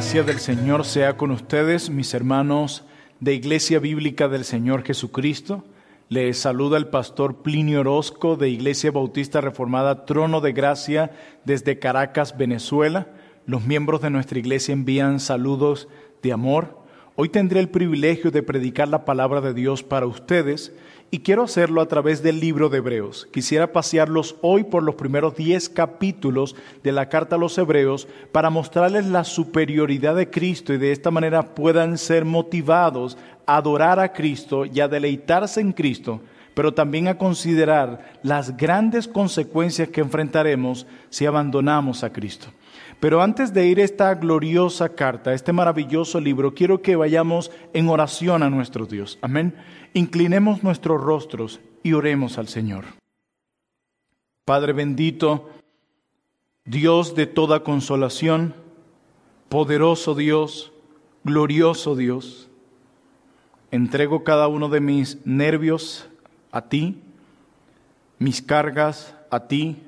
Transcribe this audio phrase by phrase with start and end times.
[0.00, 2.84] gracia del Señor sea con ustedes, mis hermanos
[3.20, 5.62] de Iglesia Bíblica del Señor Jesucristo.
[6.08, 11.10] Les saluda el pastor Plinio Orozco de Iglesia Bautista Reformada Trono de Gracia
[11.44, 13.08] desde Caracas, Venezuela.
[13.44, 15.86] Los miembros de nuestra iglesia envían saludos
[16.22, 16.78] de amor.
[17.14, 20.72] Hoy tendré el privilegio de predicar la palabra de Dios para ustedes
[21.10, 23.28] y quiero hacerlo a través del libro de Hebreos.
[23.32, 28.50] Quisiera pasearlos hoy por los primeros diez capítulos de la carta a los Hebreos para
[28.50, 34.12] mostrarles la superioridad de Cristo y de esta manera puedan ser motivados a adorar a
[34.12, 36.20] Cristo y a deleitarse en Cristo,
[36.54, 42.48] pero también a considerar las grandes consecuencias que enfrentaremos si abandonamos a Cristo.
[43.00, 47.88] Pero antes de ir a esta gloriosa carta, este maravilloso libro, quiero que vayamos en
[47.88, 49.18] oración a nuestro Dios.
[49.22, 49.54] Amén.
[49.92, 52.84] Inclinemos nuestros rostros y oremos al Señor.
[54.44, 55.50] Padre bendito,
[56.64, 58.54] Dios de toda consolación,
[59.48, 60.72] poderoso Dios,
[61.24, 62.48] glorioso Dios,
[63.70, 66.08] entrego cada uno de mis nervios
[66.52, 67.02] a ti,
[68.18, 69.82] mis cargas a ti,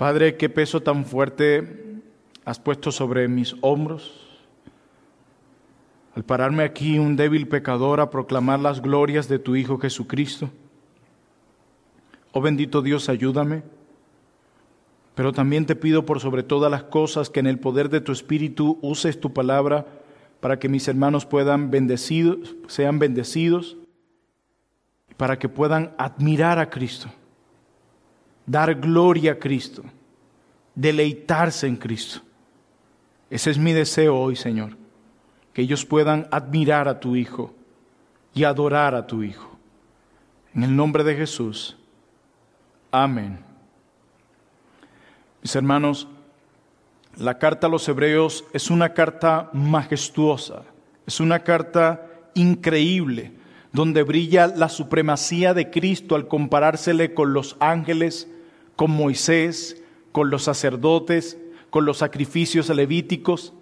[0.00, 2.00] Padre, qué peso tan fuerte
[2.46, 4.29] has puesto sobre mis hombros.
[6.14, 10.50] Al pararme aquí, un débil pecador, a proclamar las glorias de tu Hijo Jesucristo.
[12.32, 13.62] Oh bendito Dios, ayúdame.
[15.14, 18.12] Pero también te pido por sobre todas las cosas que en el poder de tu
[18.12, 19.86] Espíritu uses tu palabra
[20.40, 23.76] para que mis hermanos puedan bendecidos, sean bendecidos,
[25.16, 27.10] para que puedan admirar a Cristo
[28.50, 29.84] dar gloria a Cristo,
[30.74, 32.20] deleitarse en Cristo.
[33.28, 34.76] Ese es mi deseo hoy, Señor,
[35.60, 37.52] que ellos puedan admirar a tu Hijo
[38.32, 39.58] y adorar a tu Hijo.
[40.54, 41.76] En el nombre de Jesús.
[42.90, 43.40] Amén.
[45.42, 46.08] Mis hermanos,
[47.18, 50.62] la carta a los hebreos es una carta majestuosa,
[51.06, 53.34] es una carta increíble,
[53.70, 58.30] donde brilla la supremacía de Cristo al comparársele con los ángeles,
[58.76, 59.82] con Moisés,
[60.12, 61.36] con los sacerdotes,
[61.68, 63.52] con los sacrificios levíticos.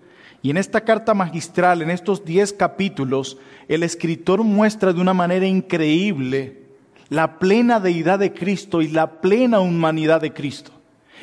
[0.42, 5.46] Y en esta carta magistral, en estos diez capítulos, el escritor muestra de una manera
[5.46, 6.68] increíble
[7.08, 10.72] la plena deidad de Cristo y la plena humanidad de Cristo.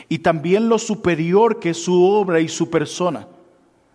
[0.10, 3.28] Y también lo superior que es su obra y su persona.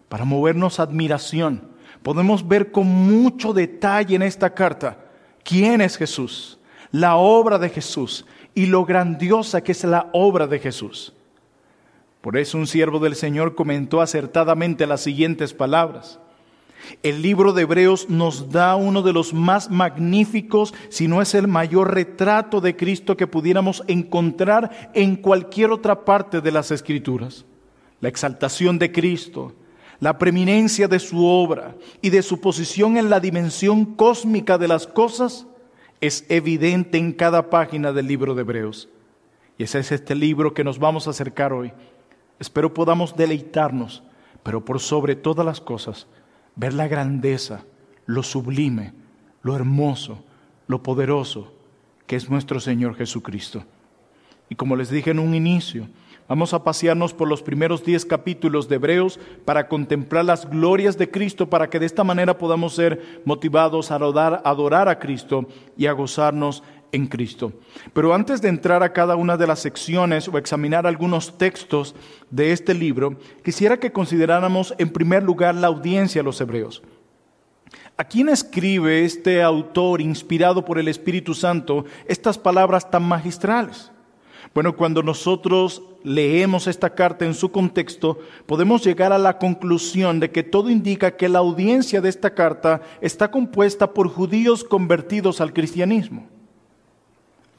[0.08, 1.68] Para movernos a admiración,
[2.02, 4.98] podemos ver con mucho detalle en esta carta
[5.44, 6.58] quién es Jesús,
[6.90, 11.12] la obra de Jesús y lo grandiosa que es la obra de Jesús.
[12.20, 16.20] Por eso un siervo del Señor comentó acertadamente las siguientes palabras.
[17.02, 21.46] El libro de Hebreos nos da uno de los más magníficos, si no es el
[21.46, 27.44] mayor retrato de Cristo que pudiéramos encontrar en cualquier otra parte de las Escrituras.
[28.00, 29.54] La exaltación de Cristo,
[29.98, 34.86] la preeminencia de su obra y de su posición en la dimensión cósmica de las
[34.86, 35.46] cosas
[36.00, 38.88] es evidente en cada página del libro de Hebreos.
[39.58, 41.72] Y ese es este libro que nos vamos a acercar hoy.
[42.40, 44.02] Espero podamos deleitarnos,
[44.42, 46.06] pero por sobre todas las cosas,
[46.56, 47.64] ver la grandeza,
[48.06, 48.94] lo sublime,
[49.42, 50.24] lo hermoso,
[50.66, 51.52] lo poderoso
[52.06, 53.62] que es nuestro Señor Jesucristo.
[54.48, 55.86] Y como les dije en un inicio,
[56.30, 61.10] Vamos a pasearnos por los primeros diez capítulos de Hebreos para contemplar las glorias de
[61.10, 65.92] Cristo, para que de esta manera podamos ser motivados a adorar, a Cristo y a
[65.92, 66.62] gozarnos
[66.92, 67.52] en Cristo.
[67.92, 71.94] Pero antes de entrar a cada una de las secciones o examinar algunos textos
[72.30, 76.82] de este libro, quisiera que consideráramos en primer lugar la audiencia de los hebreos.
[77.96, 83.92] ¿A quién escribe este autor inspirado por el Espíritu Santo estas palabras tan magistrales?
[84.54, 90.30] Bueno, cuando nosotros leemos esta carta en su contexto, podemos llegar a la conclusión de
[90.30, 95.52] que todo indica que la audiencia de esta carta está compuesta por judíos convertidos al
[95.52, 96.26] cristianismo.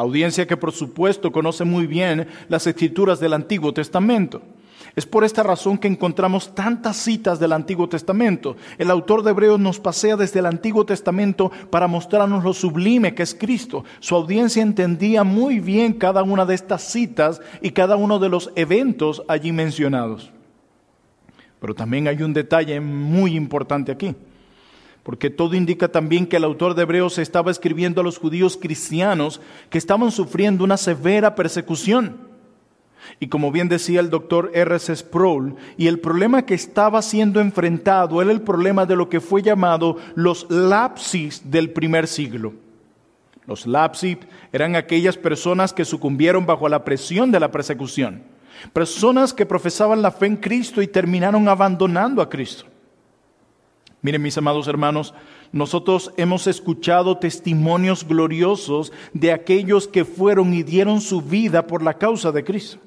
[0.02, 4.42] Audiencia que por supuesto conoce muy bien las escrituras del Antiguo Testamento.
[4.96, 8.58] Es por esta razón que encontramos tantas citas del Antiguo Testamento.
[8.78, 13.24] El autor de Hebreos nos pasea desde el Antiguo Testamento para mostrarnos lo sublime que
[13.24, 13.86] es Cristo.
[14.00, 18.52] Su audiencia entendía muy bien cada una de estas citas y cada uno de los
[18.56, 20.32] eventos allí mencionados.
[21.62, 24.16] Pero también hay un detalle muy importante aquí,
[25.04, 29.42] porque todo indica también que el autor de Hebreos estaba escribiendo a los judíos cristianos
[29.70, 32.30] que estaban sufriendo una severa persecución.
[33.20, 34.96] Y como bien decía el doctor R.C.
[34.96, 39.42] Sproul, y el problema que estaba siendo enfrentado era el problema de lo que fue
[39.42, 42.54] llamado los lapsis del primer siglo.
[43.48, 44.18] Los lapsis
[44.54, 48.24] eran aquellas personas que sucumbieron bajo la presión de la persecución.
[48.72, 52.71] Personas que profesaban la fe en Cristo y terminaron abandonando a Cristo.
[54.02, 55.14] Miren mis amados hermanos,
[55.52, 61.98] nosotros hemos escuchado testimonios gloriosos de aquellos que fueron y dieron su vida por la
[61.98, 62.80] causa de Cristo.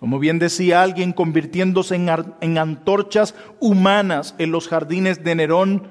[0.00, 5.86] Como bien decía alguien, convirtiéndose en, antorchas humanas en los jardines de Nerón,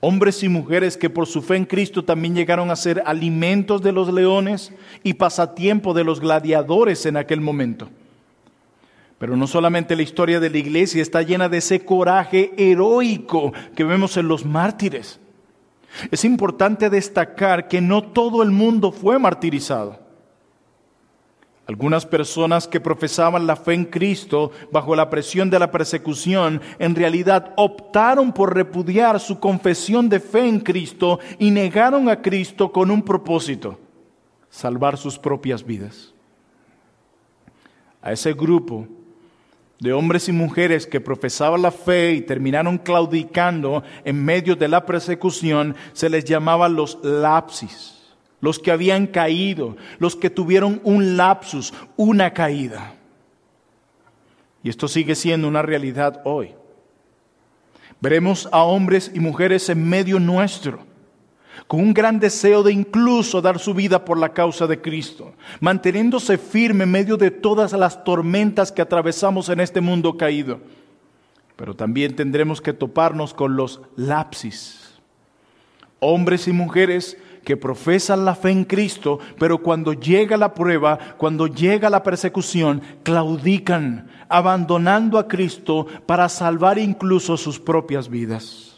[0.00, 3.92] hombres y mujeres que por su fe en Cristo también llegaron a ser alimentos de
[3.92, 4.72] los leones
[5.02, 7.90] y pasatiempo de los gladiadores en aquel momento.
[9.18, 13.84] Pero no solamente la historia de la iglesia está llena de ese coraje heroico que
[13.84, 15.20] vemos en los mártires.
[16.10, 20.04] Es importante destacar que no todo el mundo fue martirizado.
[21.66, 26.94] Algunas personas que profesaban la fe en Cristo bajo la presión de la persecución en
[26.94, 32.90] realidad optaron por repudiar su confesión de fe en Cristo y negaron a Cristo con
[32.92, 33.80] un propósito,
[34.48, 36.14] salvar sus propias vidas.
[38.00, 38.86] A ese grupo
[39.80, 44.86] de hombres y mujeres que profesaban la fe y terminaron claudicando en medio de la
[44.86, 47.96] persecución se les llamaba los lapsis
[48.40, 52.94] los que habían caído, los que tuvieron un lapsus, una caída.
[54.62, 56.54] Y esto sigue siendo una realidad hoy.
[58.00, 60.85] Veremos a hombres y mujeres en medio nuestro,
[61.66, 66.38] con un gran deseo de incluso dar su vida por la causa de Cristo, manteniéndose
[66.38, 70.60] firme en medio de todas las tormentas que atravesamos en este mundo caído.
[71.56, 75.00] Pero también tendremos que toparnos con los lapsis.
[75.98, 81.46] Hombres y mujeres que profesan la fe en Cristo, pero cuando llega la prueba, cuando
[81.46, 88.75] llega la persecución, claudican, abandonando a Cristo para salvar incluso sus propias vidas.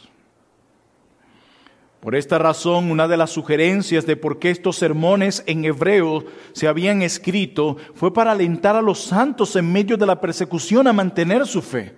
[2.01, 6.69] Por esta razón, una de las sugerencias de por qué estos sermones en hebreo se
[6.69, 11.47] habían escrito fue para alentar a los santos en medio de la persecución a mantener
[11.47, 11.95] su fe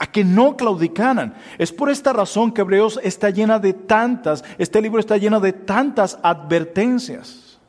[0.00, 1.34] a que no claudicaran.
[1.58, 5.52] Es por esta razón que Hebreos está llena de tantas, este libro está lleno de
[5.52, 7.60] tantas advertencias.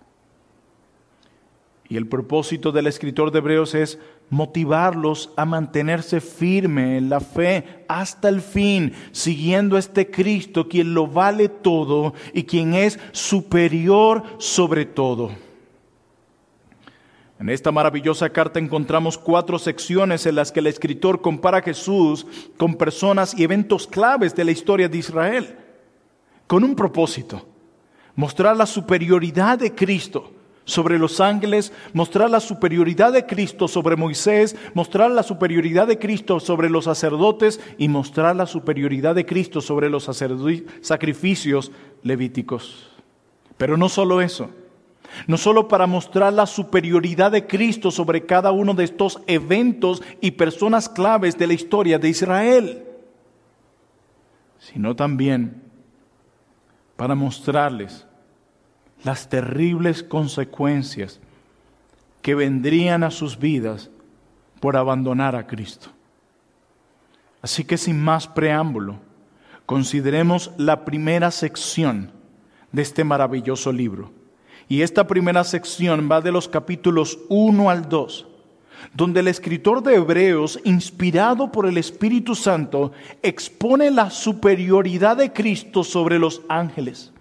[1.90, 4.00] Y el propósito del escritor de Hebreos es
[4.32, 10.94] motivarlos a mantenerse firme en la fe hasta el fin, siguiendo a este Cristo, quien
[10.96, 15.32] lo vale todo y quien es superior sobre todo.
[17.40, 22.26] En esta maravillosa carta encontramos cuatro secciones en las que el escritor compara a Jesús
[22.56, 25.58] con personas y eventos claves de la historia de Israel,
[26.48, 27.46] con un propósito,
[28.16, 30.32] mostrar la superioridad de Cristo
[30.66, 36.40] sobre los ángeles, mostrar la superioridad de Cristo sobre Moisés, mostrar la superioridad de Cristo
[36.40, 40.10] sobre los sacerdotes y mostrar la superioridad de Cristo sobre los
[40.82, 41.72] sacrificios
[42.04, 42.90] levíticos.
[43.58, 44.50] Pero no solo eso
[45.28, 50.32] no solo para mostrar la superioridad de Cristo sobre cada uno de estos eventos y
[50.32, 52.86] personas claves de la historia de Israel,
[54.60, 55.62] sino también
[56.96, 58.06] para mostrarles
[59.04, 61.20] las terribles consecuencias
[62.22, 63.90] que vendrían a sus vidas
[64.60, 65.90] por abandonar a Cristo.
[67.42, 68.98] Así que sin más preámbulo,
[69.66, 72.12] consideremos la primera sección
[72.72, 74.12] de este maravilloso libro
[74.72, 78.28] y esta primera sección va de los capítulos 1 al 2,
[78.94, 85.84] donde el escritor de Hebreos, inspirado por el Espíritu Santo, expone la superioridad de Cristo
[85.84, 87.12] sobre los ángeles,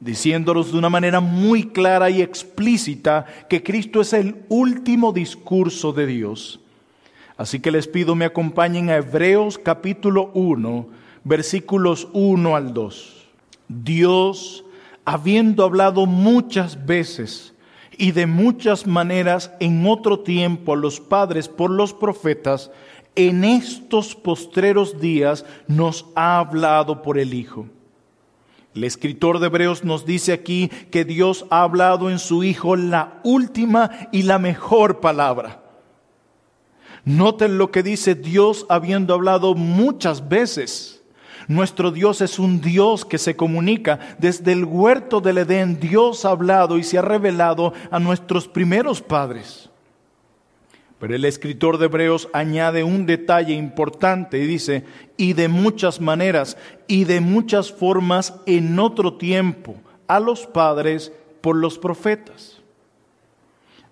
[0.00, 6.06] diciéndolos de una manera muy clara y explícita que Cristo es el último discurso de
[6.06, 6.60] Dios.
[7.36, 10.88] Así que les pido me acompañen a Hebreos capítulo 1,
[11.24, 13.26] versículos 1 al 2.
[13.68, 14.64] Dios
[15.04, 17.54] habiendo hablado muchas veces
[17.96, 22.70] y de muchas maneras en otro tiempo a los padres por los profetas,
[23.16, 27.66] en estos postreros días nos ha hablado por el Hijo.
[28.78, 33.18] El escritor de Hebreos nos dice aquí que Dios ha hablado en su Hijo la
[33.24, 35.64] última y la mejor palabra.
[37.04, 41.02] Noten lo que dice Dios habiendo hablado muchas veces.
[41.48, 43.98] Nuestro Dios es un Dios que se comunica.
[44.20, 49.02] Desde el huerto del Edén Dios ha hablado y se ha revelado a nuestros primeros
[49.02, 49.67] padres.
[50.98, 54.84] Pero el escritor de Hebreos añade un detalle importante y dice,
[55.16, 56.56] y de muchas maneras
[56.88, 59.76] y de muchas formas en otro tiempo
[60.08, 62.60] a los padres por los profetas.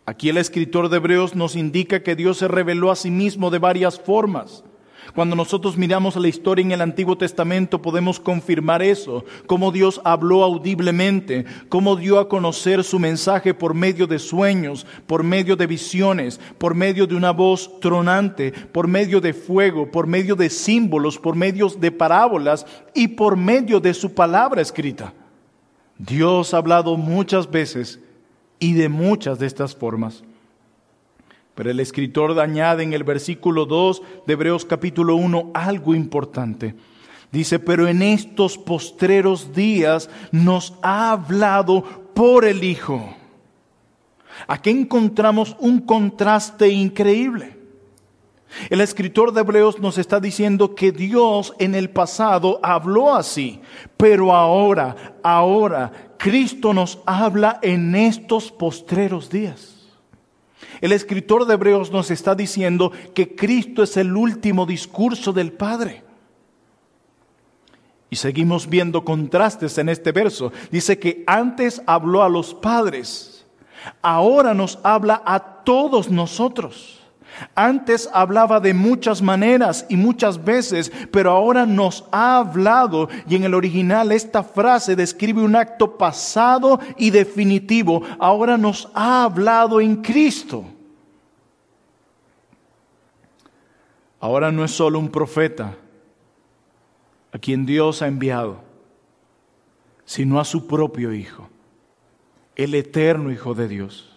[0.05, 3.59] Aquí el escritor de Hebreos nos indica que Dios se reveló a sí mismo de
[3.59, 4.65] varias formas
[5.15, 10.43] Cuando nosotros miramos la historia en el Antiguo Testamento podemos confirmar eso, cómo Dios habló
[10.43, 16.41] audiblemente, cómo dio a conocer su mensaje por medio de sueños, por medio de visiones,
[16.59, 21.37] por medio de una voz tronante, por medio de fuego, por medio de símbolos, por
[21.37, 25.13] medio de parábolas y por medio de su palabra escrita.
[25.99, 28.01] Dios ha hablado muchas veces
[28.59, 30.23] y de muchas de estas formas.
[31.57, 36.75] Pero el escritor añade en el versículo 2 de Hebreos capítulo 1 algo importante.
[37.33, 41.83] Dice, pero en estos postreros días nos ha hablado
[42.15, 43.17] por el Hijo.
[44.47, 47.57] Aquí encontramos un contraste increíble.
[48.69, 53.61] El escritor de Hebreos nos está diciendo que Dios en el pasado habló así,
[53.97, 59.76] pero ahora, ahora, Cristo nos habla en estos postreros días.
[60.81, 66.05] El escritor de Hebreos nos está diciendo que Cristo es el último discurso del Padre.
[68.09, 70.53] Y seguimos viendo contrastes en este verso.
[70.71, 73.45] Dice que antes habló a los padres,
[74.01, 76.96] ahora nos habla a todos nosotros.
[77.55, 83.45] Antes hablaba de muchas maneras y muchas veces, pero ahora nos ha hablado y en
[83.45, 88.03] el original esta frase describe un acto pasado y definitivo.
[88.19, 90.65] Ahora nos ha hablado en Cristo.
[94.21, 95.75] Ahora no es solo un profeta
[97.33, 98.61] a quien Dios ha enviado,
[100.05, 101.49] sino a su propio Hijo,
[102.57, 104.16] el eterno Hijo de Dios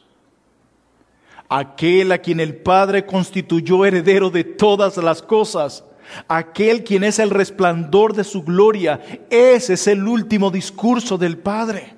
[1.49, 5.83] aquel a quien el Padre constituyó heredero de todas las cosas,
[6.27, 9.01] aquel quien es el resplandor de su gloria.
[9.29, 11.95] Ese es el último discurso del Padre.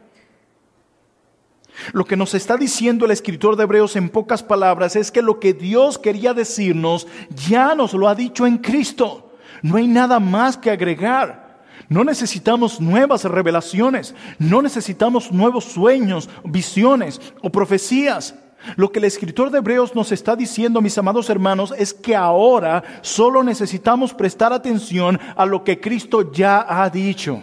[1.93, 5.39] Lo que nos está diciendo el escritor de Hebreos en pocas palabras es que lo
[5.39, 7.07] que Dios quería decirnos
[7.47, 9.33] ya nos lo ha dicho en Cristo.
[9.61, 11.61] No hay nada más que agregar.
[11.89, 18.35] No necesitamos nuevas revelaciones, no necesitamos nuevos sueños, visiones o profecías.
[18.75, 22.83] Lo que el escritor de Hebreos nos está diciendo, mis amados hermanos, es que ahora
[23.01, 27.41] solo necesitamos prestar atención a lo que Cristo ya ha dicho.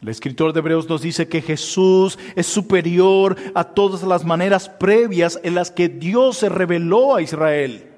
[0.00, 5.40] El escritor de Hebreos nos dice que Jesús es superior a todas las maneras previas
[5.42, 7.95] en las que Dios se reveló a Israel.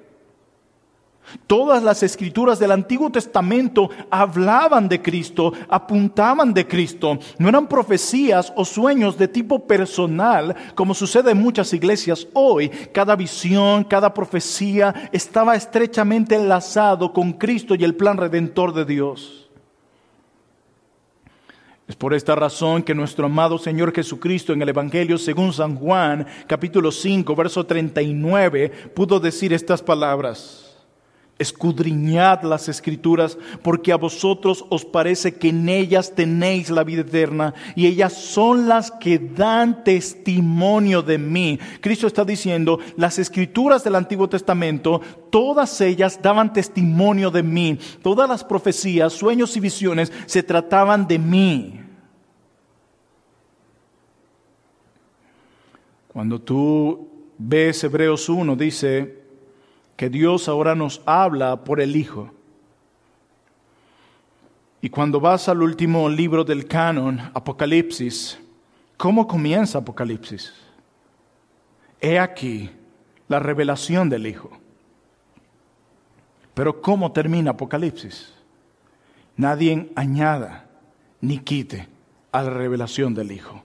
[1.46, 7.18] Todas las escrituras del Antiguo Testamento hablaban de Cristo, apuntaban de Cristo.
[7.38, 12.68] No eran profecías o sueños de tipo personal, como sucede en muchas iglesias hoy.
[12.68, 19.48] Cada visión, cada profecía estaba estrechamente enlazado con Cristo y el plan redentor de Dios.
[21.88, 26.26] Es por esta razón que nuestro amado Señor Jesucristo en el Evangelio según San Juan,
[26.46, 30.67] capítulo 5, verso 39, pudo decir estas palabras.
[31.38, 37.54] Escudriñad las escrituras, porque a vosotros os parece que en ellas tenéis la vida eterna,
[37.76, 41.58] y ellas son las que dan testimonio de mí.
[41.80, 47.78] Cristo está diciendo, las escrituras del Antiguo Testamento, todas ellas daban testimonio de mí.
[48.02, 51.80] Todas las profecías, sueños y visiones se trataban de mí.
[56.08, 59.17] Cuando tú ves Hebreos 1, dice,
[59.98, 62.30] que Dios ahora nos habla por el Hijo.
[64.80, 68.38] Y cuando vas al último libro del canon, Apocalipsis,
[68.96, 70.54] ¿cómo comienza Apocalipsis?
[72.00, 72.70] He aquí
[73.26, 74.52] la revelación del Hijo.
[76.54, 78.32] Pero ¿cómo termina Apocalipsis?
[79.36, 80.70] Nadie añada
[81.20, 81.88] ni quite
[82.30, 83.64] a la revelación del Hijo.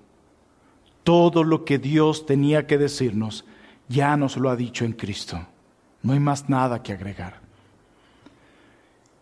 [1.04, 3.46] Todo lo que Dios tenía que decirnos
[3.88, 5.46] ya nos lo ha dicho en Cristo.
[6.04, 7.42] No hay más nada que agregar.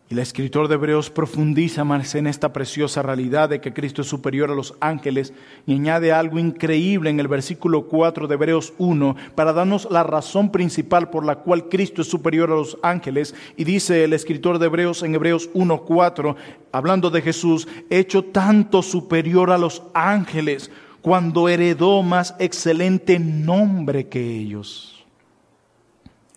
[0.09, 4.09] Y el escritor de Hebreos profundiza más en esta preciosa realidad de que Cristo es
[4.09, 5.31] superior a los ángeles
[5.65, 10.51] y añade algo increíble en el versículo 4 de Hebreos 1 para darnos la razón
[10.51, 13.33] principal por la cual Cristo es superior a los ángeles.
[13.55, 16.35] Y dice el escritor de Hebreos en Hebreos 1.4,
[16.73, 20.71] hablando de Jesús, hecho tanto superior a los ángeles
[21.01, 25.00] cuando heredó más excelente nombre que ellos.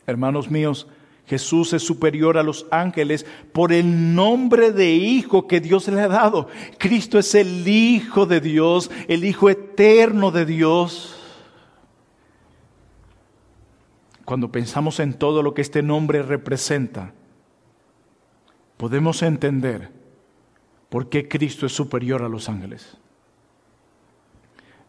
[0.07, 0.87] Hermanos míos,
[1.27, 6.09] Jesús es superior a los ángeles por el nombre de Hijo que Dios le ha
[6.09, 6.49] dado.
[6.79, 11.21] Cristo es el Hijo de Dios, el Hijo eterno de Dios.
[14.25, 17.13] Cuando pensamos en todo lo que este nombre representa,
[18.77, 19.91] podemos entender
[20.89, 22.99] por qué Cristo es superior a los ángeles.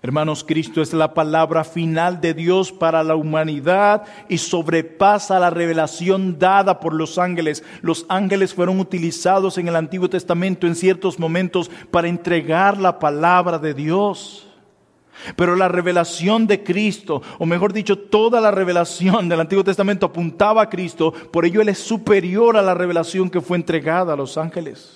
[0.06, 6.38] Hermanos, Cristo es la palabra final de Dios para la humanidad y sobrepasa la revelación
[6.38, 7.64] dada por los ángeles.
[7.82, 13.58] Los ángeles fueron utilizados en el Antiguo Testamento en ciertos momentos para entregar la palabra
[13.58, 14.48] de Dios.
[15.36, 20.62] Pero la revelación de Cristo, o mejor dicho, toda la revelación del Antiguo Testamento apuntaba
[20.62, 24.38] a Cristo, por ello Él es superior a la revelación que fue entregada a los
[24.38, 24.95] ángeles.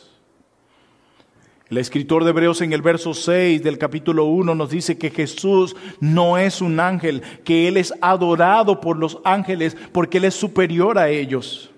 [1.70, 5.76] El escritor de Hebreos en el verso 6 del capítulo 1 nos dice que Jesús
[6.00, 10.98] no es un ángel, que Él es adorado por los ángeles porque Él es superior
[10.98, 11.70] a ellos.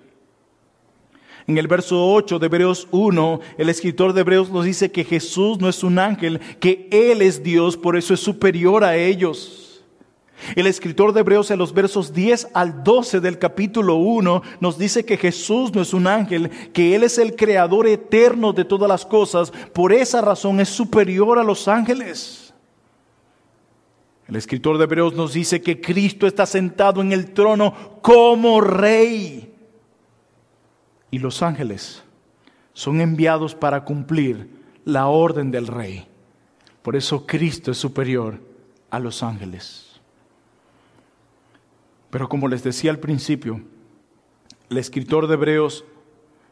[1.46, 5.60] En el verso 8 de Hebreos 1, el escritor de Hebreos nos dice que Jesús
[5.60, 9.71] no es un ángel, que Él es Dios, por eso es superior a ellos.
[10.56, 15.04] El escritor de Hebreos en los versos 10 al 12 del capítulo 1 nos dice
[15.04, 19.06] que Jesús no es un ángel, que Él es el creador eterno de todas las
[19.06, 22.52] cosas, por esa razón es superior a los ángeles.
[24.26, 29.54] El escritor de Hebreos nos dice que Cristo está sentado en el trono como rey.
[31.10, 32.02] Y los ángeles
[32.72, 34.48] son enviados para cumplir
[34.84, 36.06] la orden del rey.
[36.82, 38.40] Por eso Cristo es superior
[38.90, 39.91] a los ángeles.
[42.12, 43.62] Pero como les decía al principio,
[44.68, 45.86] el escritor de Hebreos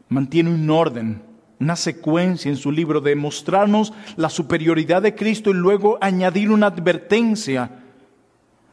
[0.09, 1.21] mantiene un orden,
[1.59, 6.65] una secuencia en su libro de mostrarnos la superioridad de Cristo y luego añadir una
[6.65, 7.83] advertencia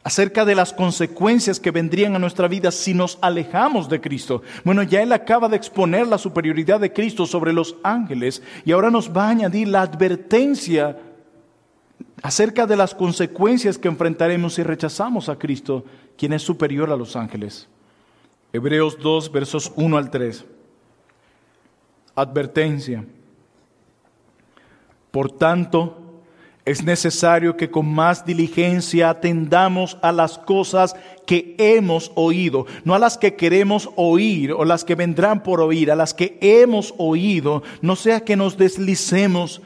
[0.02, 4.40] acerca de las consecuencias que vendrían a nuestra vida si nos alejamos de Cristo.
[4.64, 8.90] Bueno, ya él acaba de exponer la superioridad de Cristo sobre los ángeles y ahora
[8.90, 10.96] nos va a añadir la advertencia
[12.22, 15.84] acerca de las consecuencias que enfrentaremos si rechazamos a Cristo,
[16.18, 17.68] quien es superior a los ángeles.
[18.52, 20.44] Hebreos 2, versos 1 al 3.
[22.16, 23.04] Advertencia.
[25.12, 26.08] Por tanto,
[26.64, 32.98] es necesario que con más diligencia atendamos a las cosas que hemos oído, no a
[32.98, 37.62] las que queremos oír o las que vendrán por oír, a las que hemos oído,
[37.80, 39.62] no sea que nos deslicemos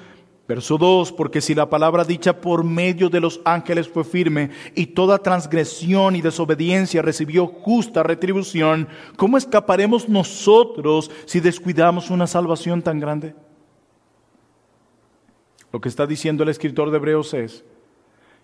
[0.53, 4.85] Verso 2, porque si la palabra dicha por medio de los ángeles fue firme y
[4.89, 8.87] toda transgresión y desobediencia recibió justa retribución,
[9.17, 13.35] ¿cómo escaparemos nosotros si descuidamos una salvación tan grande?
[15.73, 17.65] Lo que está diciendo el escritor de Hebreos es,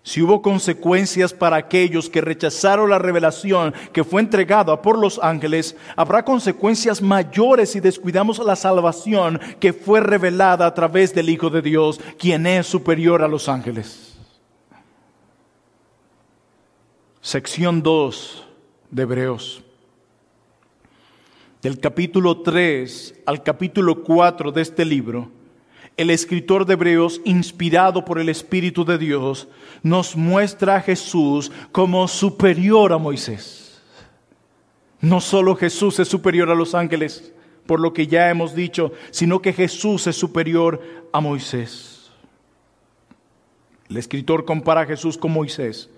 [0.03, 5.75] si hubo consecuencias para aquellos que rechazaron la revelación que fue entregada por los ángeles,
[5.95, 11.61] habrá consecuencias mayores si descuidamos la salvación que fue revelada a través del Hijo de
[11.61, 14.17] Dios, quien es superior a los ángeles.
[17.21, 18.47] Sección 2
[18.91, 19.63] de Hebreos.
[21.61, 25.38] Del capítulo 3 al capítulo 4 de este libro
[25.99, 29.49] el escritor de Hebreos, inspirado por el Espíritu de Dios,
[29.83, 33.81] nos muestra a Jesús como superior a Moisés.
[35.01, 37.33] No solo Jesús es superior a los ángeles,
[37.65, 40.81] por lo que ya hemos dicho, sino que Jesús es superior
[41.11, 42.09] a Moisés.
[43.89, 45.89] El escritor compara a Jesús con Moisés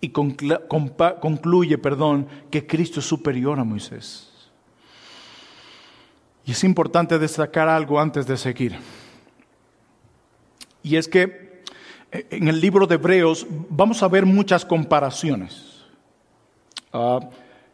[0.00, 4.28] y concluye, perdón, que Cristo es superior a Moisés.
[6.44, 8.76] Y es importante destacar algo antes de seguir.
[10.86, 11.62] Y es que
[12.12, 15.84] eh, en el libro de Hebreos vamos a ver muchas comparaciones.
[16.92, 17.18] Ah,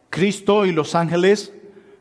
[0.09, 1.53] Cristo y los ángeles,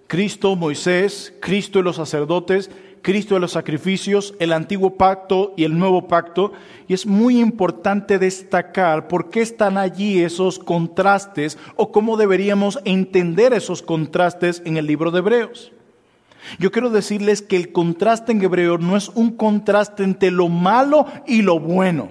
[0.07, 2.70] Cristo, Moisés, Cristo y los sacerdotes,
[3.03, 6.53] Cristo y los sacrificios, el antiguo pacto y el nuevo pacto.
[6.88, 13.53] Y es muy importante destacar por qué están allí esos contrastes o cómo deberíamos entender
[13.53, 15.72] esos contrastes en el libro de Hebreos.
[16.59, 21.07] Yo quiero decirles que el contraste en hebreo no es un contraste entre lo malo
[21.26, 22.09] y lo bueno.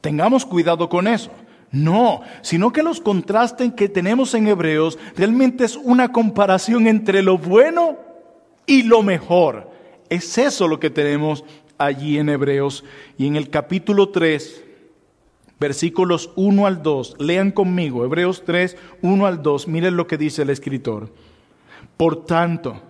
[0.00, 1.30] Tengamos cuidado con eso.
[1.70, 7.36] No, sino que los contrastes que tenemos en hebreos realmente es una comparación entre lo
[7.36, 7.98] bueno
[8.66, 9.70] y lo mejor.
[10.08, 11.44] Es eso lo que tenemos
[11.76, 12.84] allí en hebreos.
[13.18, 14.64] Y en el capítulo 3,
[15.60, 20.42] versículos 1 al 2, lean conmigo, hebreos 3, 1 al 2, miren lo que dice
[20.42, 21.12] el escritor.
[21.98, 22.80] Por tanto,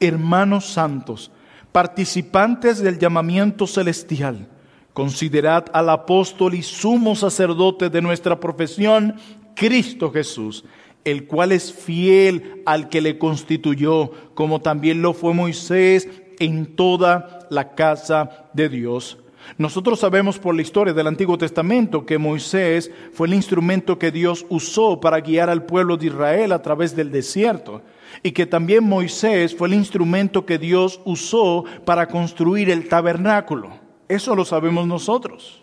[0.00, 1.30] hermanos santos,
[1.72, 4.48] participantes del llamamiento celestial,
[4.92, 9.14] considerad al apóstol y sumo sacerdote de nuestra profesión,
[9.54, 10.64] Cristo Jesús,
[11.04, 16.08] el cual es fiel al que le constituyó, como también lo fue Moisés
[16.38, 19.18] en toda la casa de Dios.
[19.58, 24.46] Nosotros sabemos por la historia del Antiguo Testamento que Moisés fue el instrumento que Dios
[24.48, 27.82] usó para guiar al pueblo de Israel a través del desierto
[28.22, 33.70] y que también Moisés fue el instrumento que Dios usó para construir el tabernáculo.
[34.08, 35.62] Eso lo sabemos nosotros.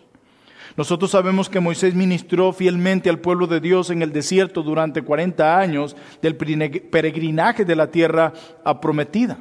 [0.76, 5.58] Nosotros sabemos que Moisés ministró fielmente al pueblo de Dios en el desierto durante 40
[5.58, 8.32] años del peregrinaje de la tierra
[8.80, 9.38] prometida.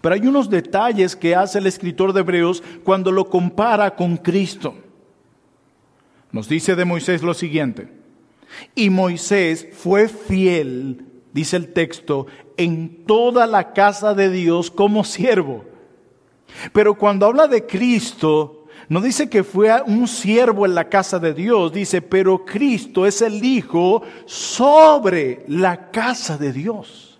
[0.00, 4.74] Pero hay unos detalles que hace el escritor de Hebreos cuando lo compara con Cristo.
[6.32, 7.88] Nos dice de Moisés lo siguiente.
[8.74, 15.64] Y Moisés fue fiel, dice el texto, en toda la casa de Dios como siervo.
[16.72, 21.32] Pero cuando habla de Cristo, no dice que fue un siervo en la casa de
[21.32, 27.18] Dios, dice, pero Cristo es el Hijo sobre la casa de Dios.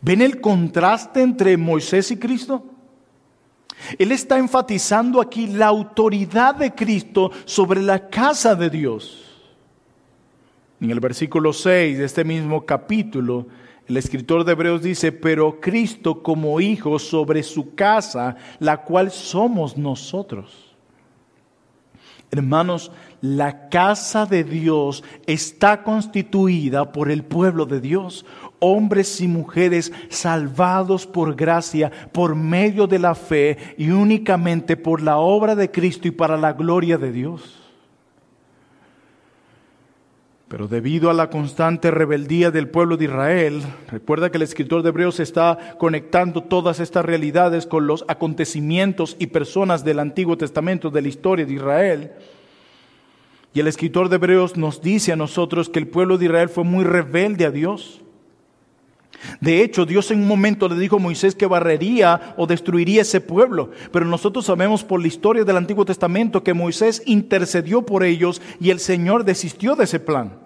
[0.00, 2.64] ¿Ven el contraste entre Moisés y Cristo?
[3.98, 9.33] Él está enfatizando aquí la autoridad de Cristo sobre la casa de Dios.
[10.80, 13.46] En el versículo 6 de este mismo capítulo,
[13.86, 19.76] el escritor de Hebreos dice, pero Cristo como hijo sobre su casa, la cual somos
[19.76, 20.74] nosotros.
[22.30, 28.26] Hermanos, la casa de Dios está constituida por el pueblo de Dios,
[28.58, 35.18] hombres y mujeres salvados por gracia, por medio de la fe y únicamente por la
[35.18, 37.63] obra de Cristo y para la gloria de Dios.
[40.54, 44.90] Pero debido a la constante rebeldía del pueblo de Israel, recuerda que el escritor de
[44.90, 51.02] Hebreos está conectando todas estas realidades con los acontecimientos y personas del Antiguo Testamento, de
[51.02, 52.12] la historia de Israel.
[53.52, 56.62] Y el escritor de Hebreos nos dice a nosotros que el pueblo de Israel fue
[56.62, 58.00] muy rebelde a Dios.
[59.40, 63.20] De hecho, Dios en un momento le dijo a Moisés que barrería o destruiría ese
[63.20, 68.40] pueblo, pero nosotros sabemos por la historia del Antiguo Testamento que Moisés intercedió por ellos
[68.60, 70.43] y el Señor desistió de ese plan.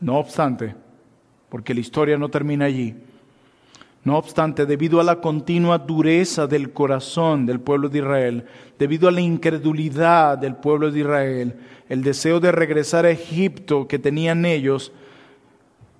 [0.00, 0.74] No obstante,
[1.48, 2.94] porque la historia no termina allí,
[4.04, 8.44] no obstante, debido a la continua dureza del corazón del pueblo de Israel,
[8.78, 11.56] debido a la incredulidad del pueblo de Israel,
[11.88, 14.92] el deseo de regresar a Egipto que tenían ellos,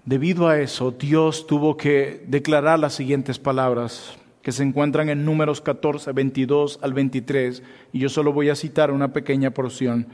[0.06, 5.60] Debido a eso, Dios tuvo que declarar las siguientes palabras que se encuentran en números
[5.60, 7.60] 14, 22 al 23,
[7.92, 10.06] y yo solo voy a citar una pequeña porción,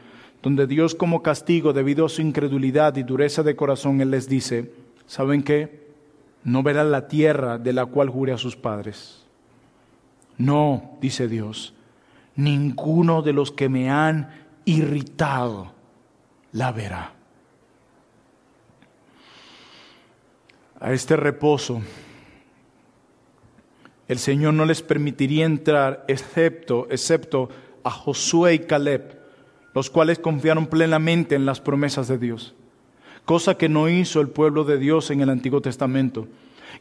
[0.42, 4.72] donde Dios como castigo debido a su incredulidad y dureza de corazón, Él les dice,
[5.06, 5.82] ¿saben qué?
[6.44, 9.24] No verán la tierra de la cual jure a sus padres.
[10.38, 11.74] No, dice Dios,
[12.34, 14.30] ninguno de los que me han
[14.64, 15.72] irritado
[16.52, 17.12] la verá.
[20.82, 21.80] a este reposo,
[24.08, 27.48] el Señor no les permitiría entrar excepto, excepto
[27.84, 29.16] a Josué y Caleb,
[29.74, 32.54] los cuales confiaron plenamente en las promesas de Dios,
[33.24, 36.28] cosa que no hizo el pueblo de Dios en el Antiguo Testamento,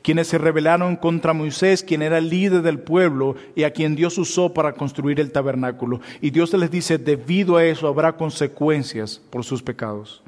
[0.01, 4.17] quienes se rebelaron contra Moisés, quien era el líder del pueblo y a quien Dios
[4.17, 6.01] usó para construir el tabernáculo.
[6.21, 10.23] Y Dios les dice, debido a eso habrá consecuencias por sus pecados.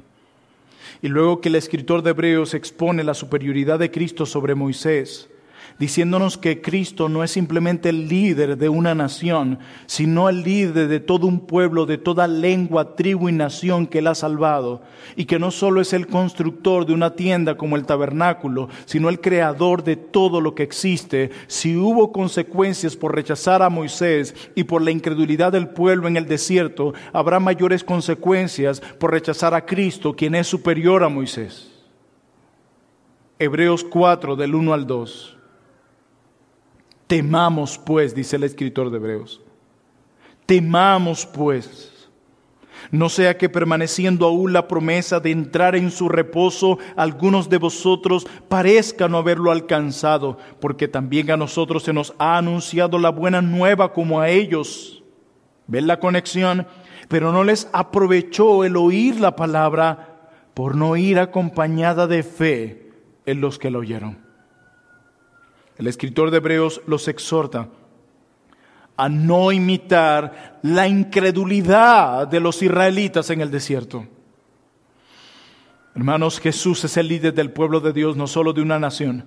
[1.02, 5.28] Y luego que el escritor de Hebreos expone la superioridad de Cristo sobre Moisés,
[5.78, 11.00] diciéndonos que Cristo no es simplemente el líder de una nación, sino el líder de
[11.00, 14.82] todo un pueblo, de toda lengua, tribu y nación que Él ha salvado,
[15.16, 19.20] y que no solo es el constructor de una tienda como el tabernáculo, sino el
[19.20, 21.30] creador de todo lo que existe.
[21.46, 26.26] Si hubo consecuencias por rechazar a Moisés y por la incredulidad del pueblo en el
[26.26, 31.70] desierto, habrá mayores consecuencias por rechazar a Cristo, quien es superior a Moisés.
[33.38, 35.33] Hebreos 4 del 1 al 2.
[37.06, 39.40] Temamos pues, dice el escritor de Hebreos,
[40.46, 42.08] temamos pues,
[42.90, 48.26] no sea que permaneciendo aún la promesa de entrar en su reposo, algunos de vosotros
[48.48, 53.92] parezcan no haberlo alcanzado, porque también a nosotros se nos ha anunciado la buena nueva
[53.92, 55.02] como a ellos.
[55.66, 56.66] ¿Ven la conexión?
[57.08, 62.90] Pero no les aprovechó el oír la palabra por no ir acompañada de fe
[63.26, 64.23] en los que la oyeron.
[65.76, 67.68] El escritor de Hebreos los exhorta
[68.96, 74.06] a no imitar la incredulidad de los israelitas en el desierto.
[75.96, 79.24] Hermanos, Jesús es el líder del pueblo de Dios, no solo de una nación.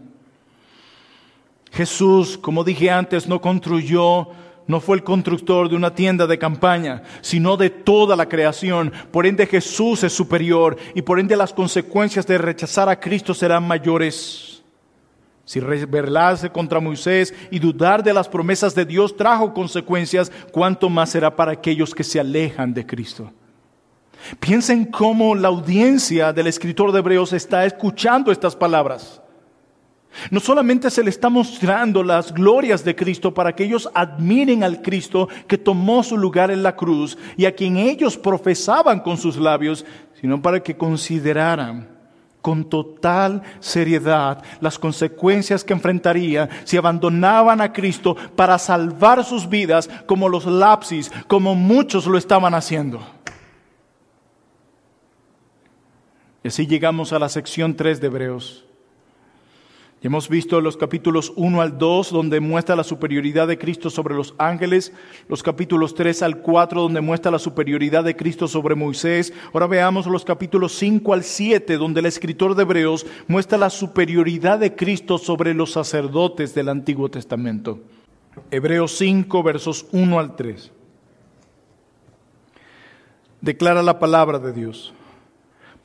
[1.72, 4.30] Jesús, como dije antes, no construyó,
[4.68, 8.92] no fue el constructor de una tienda de campaña, sino de toda la creación.
[9.12, 13.66] Por ende Jesús es superior y por ende las consecuencias de rechazar a Cristo serán
[13.66, 14.57] mayores.
[15.48, 21.12] Si rebelarse contra Moisés y dudar de las promesas de Dios trajo consecuencias, ¿cuánto más
[21.12, 23.32] será para aquellos que se alejan de Cristo?
[24.42, 29.22] Piensen cómo la audiencia del escritor de Hebreos está escuchando estas palabras.
[30.30, 34.82] No solamente se le está mostrando las glorias de Cristo para que ellos admiren al
[34.82, 39.38] Cristo que tomó su lugar en la cruz y a quien ellos profesaban con sus
[39.38, 39.86] labios,
[40.20, 41.97] sino para que consideraran
[42.48, 49.90] con total seriedad las consecuencias que enfrentaría si abandonaban a Cristo para salvar sus vidas
[50.06, 53.06] como los lapsis, como muchos lo estaban haciendo.
[56.42, 58.67] Y así llegamos a la sección 3 de Hebreos.
[60.04, 64.36] Hemos visto los capítulos 1 al 2, donde muestra la superioridad de Cristo sobre los
[64.38, 64.94] ángeles,
[65.28, 69.34] los capítulos 3 al 4, donde muestra la superioridad de Cristo sobre Moisés.
[69.54, 74.60] Ahora veamos los capítulos 5 al 7, donde el escritor de Hebreos muestra la superioridad
[74.60, 77.80] de Cristo sobre los sacerdotes del Antiguo Testamento.
[78.52, 80.72] Hebreos 5, versos 1 al 3.
[83.42, 84.94] Declara la palabra de Dios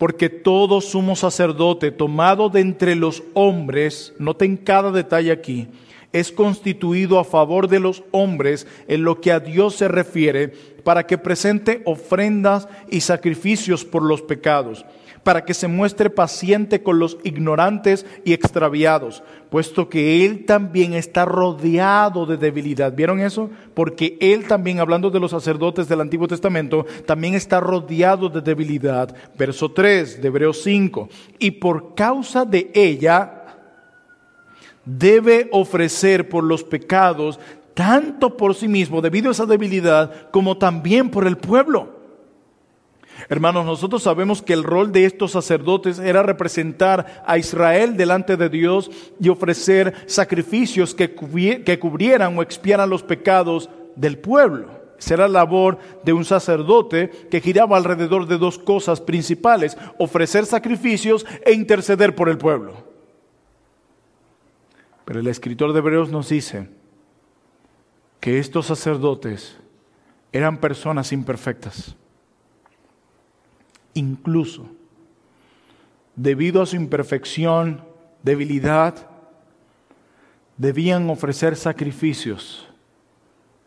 [0.02, 5.68] porque todo sumo sacerdote tomado de entre los hombres, noten cada detalle aquí,
[6.12, 10.48] es constituido a favor de los hombres en lo que a Dios se refiere,
[10.82, 14.84] para que presente ofrendas y sacrificios por los pecados
[15.22, 21.24] para que se muestre paciente con los ignorantes y extraviados, puesto que Él también está
[21.24, 22.92] rodeado de debilidad.
[22.94, 23.50] ¿Vieron eso?
[23.74, 29.14] Porque Él también, hablando de los sacerdotes del Antiguo Testamento, también está rodeado de debilidad.
[29.38, 31.08] Verso 3 de Hebreos 5.
[31.38, 33.38] Y por causa de ella
[34.84, 37.38] debe ofrecer por los pecados,
[37.74, 42.01] tanto por sí mismo, debido a esa debilidad, como también por el pueblo
[43.32, 48.50] Hermanos, nosotros sabemos que el rol de estos sacerdotes era representar a Israel delante de
[48.50, 54.68] Dios y ofrecer sacrificios que, cubrieran o expiaran los pecados del pueblo.
[54.98, 61.24] Será la labor de un sacerdote que giraba alrededor de dos cosas principales, ofrecer sacrificios
[61.46, 62.86] e interceder por el pueblo.
[65.06, 66.68] Pero el escritor de Hebreos nos dice
[68.20, 69.56] que estos sacerdotes
[70.32, 71.96] eran personas imperfectas
[73.94, 74.66] incluso
[76.16, 77.82] debido a su imperfección,
[78.22, 79.08] debilidad,
[80.56, 82.68] debían ofrecer sacrificios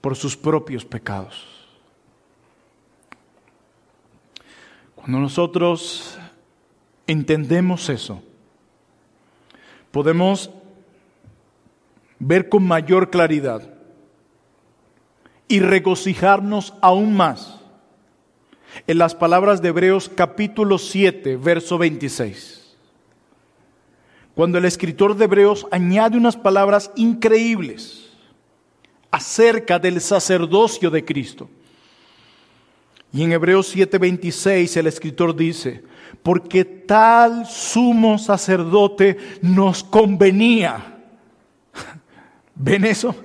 [0.02, 1.46] por sus propios pecados.
[4.96, 6.18] Cuando nosotros
[7.08, 8.22] entendemos eso,
[9.92, 10.50] podemos
[12.20, 13.74] ver con mayor claridad
[15.48, 17.55] y regocijarnos aún más
[18.88, 22.76] en las palabras de Hebreos capítulo 7, verso 26.
[24.36, 28.10] Cuando el escritor de Hebreos añade unas palabras increíbles
[29.12, 31.50] acerca del sacerdocio de Cristo.
[33.14, 35.84] Y en Hebreos 7:26 el escritor dice,
[36.22, 41.00] porque tal sumo sacerdote nos convenía.
[42.56, 43.16] ¿Ven eso?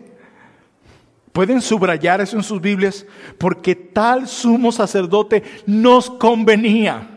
[1.40, 3.06] Pueden subrayar eso en sus Biblias,
[3.38, 7.08] porque tal sumo sacerdote nos convenía.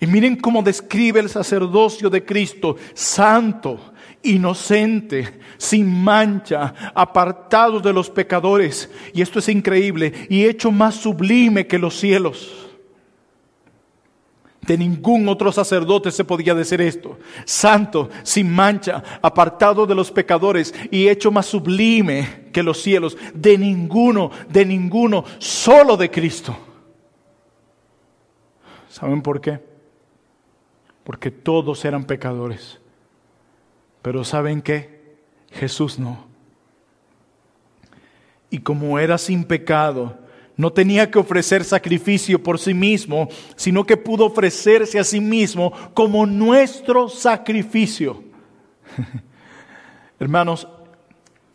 [0.00, 8.08] Y miren cómo describe el sacerdocio de Cristo, santo, inocente, sin mancha, apartado de los
[8.08, 8.90] pecadores.
[9.12, 12.67] Y esto es increíble, y hecho más sublime que los cielos.
[14.68, 17.18] De ningún otro sacerdote se podía decir esto.
[17.46, 23.16] Santo, sin mancha, apartado de los pecadores y hecho más sublime que los cielos.
[23.32, 26.54] De ninguno, de ninguno, solo de Cristo.
[28.90, 29.58] ¿Saben por qué?
[31.02, 32.78] Porque todos eran pecadores.
[34.02, 35.16] Pero ¿saben qué?
[35.50, 36.26] Jesús no.
[38.50, 40.18] Y como era sin pecado,
[40.58, 45.72] no tenía que ofrecer sacrificio por sí mismo, sino que pudo ofrecerse a sí mismo
[45.94, 48.24] como nuestro sacrificio.
[50.18, 50.66] Hermanos,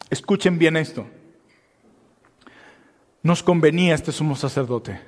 [0.10, 1.06] escuchen bien esto.
[3.22, 5.02] Nos convenía este sumo sacerdote,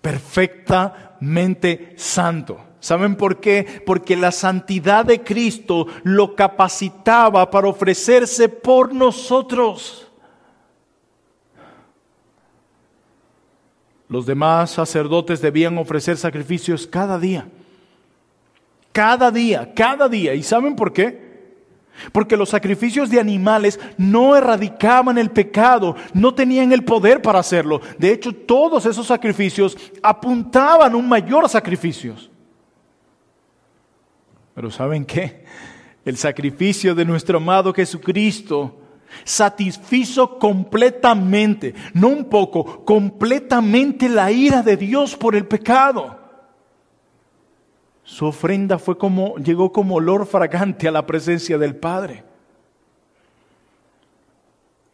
[0.00, 2.64] perfectamente santo.
[2.80, 3.80] ¿Saben por qué?
[3.86, 10.08] Porque la santidad de Cristo lo capacitaba para ofrecerse por nosotros.
[14.12, 17.48] Los demás sacerdotes debían ofrecer sacrificios cada día.
[18.92, 20.34] Cada día, cada día.
[20.34, 21.32] ¿Y saben por qué?
[22.12, 27.80] Porque los sacrificios de animales no erradicaban el pecado, no tenían el poder para hacerlo.
[27.96, 32.14] De hecho, todos esos sacrificios apuntaban a un mayor sacrificio.
[34.54, 35.46] Pero ¿saben qué?
[36.04, 38.81] El sacrificio de nuestro amado Jesucristo
[39.24, 46.18] satisfizo completamente, no un poco, completamente la ira de Dios por el pecado.
[48.04, 52.24] Su ofrenda fue como, llegó como olor fragante a la presencia del Padre.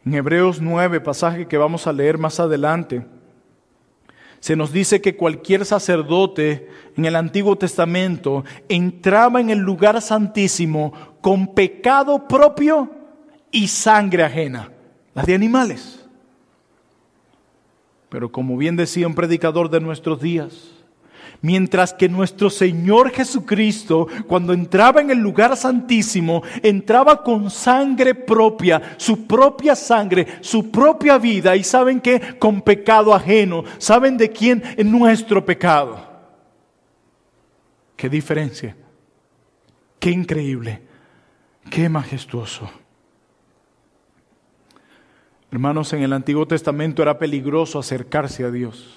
[0.05, 3.05] En Hebreos 9, pasaje que vamos a leer más adelante,
[4.39, 10.93] se nos dice que cualquier sacerdote en el Antiguo Testamento entraba en el lugar santísimo
[11.21, 12.89] con pecado propio
[13.51, 14.71] y sangre ajena,
[15.13, 16.05] las de animales.
[18.09, 20.79] Pero como bien decía un predicador de nuestros días,
[21.41, 28.95] Mientras que nuestro Señor Jesucristo, cuando entraba en el lugar santísimo, entraba con sangre propia,
[28.97, 34.61] su propia sangre, su propia vida, y saben que con pecado ajeno, ¿saben de quién?
[34.75, 36.05] En nuestro pecado.
[37.95, 38.75] Qué diferencia,
[39.97, 40.81] qué increíble,
[41.69, 42.69] qué majestuoso.
[45.51, 48.95] Hermanos, en el Antiguo Testamento era peligroso acercarse a Dios.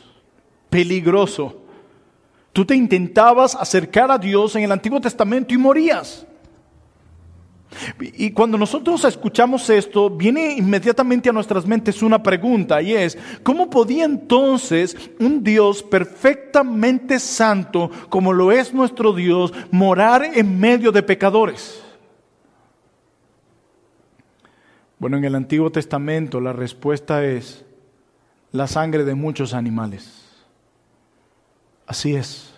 [0.68, 1.62] Peligroso.
[2.52, 6.26] Tú te intentabas acercar a Dios en el Antiguo Testamento y morías.
[8.00, 13.70] Y cuando nosotros escuchamos esto, viene inmediatamente a nuestras mentes una pregunta y es, ¿cómo
[13.70, 21.02] podía entonces un Dios perfectamente santo, como lo es nuestro Dios, morar en medio de
[21.02, 21.82] pecadores?
[25.02, 27.64] Bueno, en el Antiguo Testamento la respuesta es
[28.52, 30.22] la sangre de muchos animales.
[31.88, 32.54] Así es,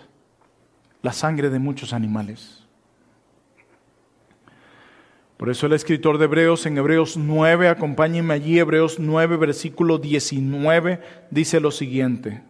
[1.01, 2.63] la sangre de muchos animales.
[5.39, 11.01] Por eso el escritor de Hebreos en Hebreos 9, acompáñenme allí, Hebreos 9, versículo 19,
[11.31, 12.43] dice lo siguiente.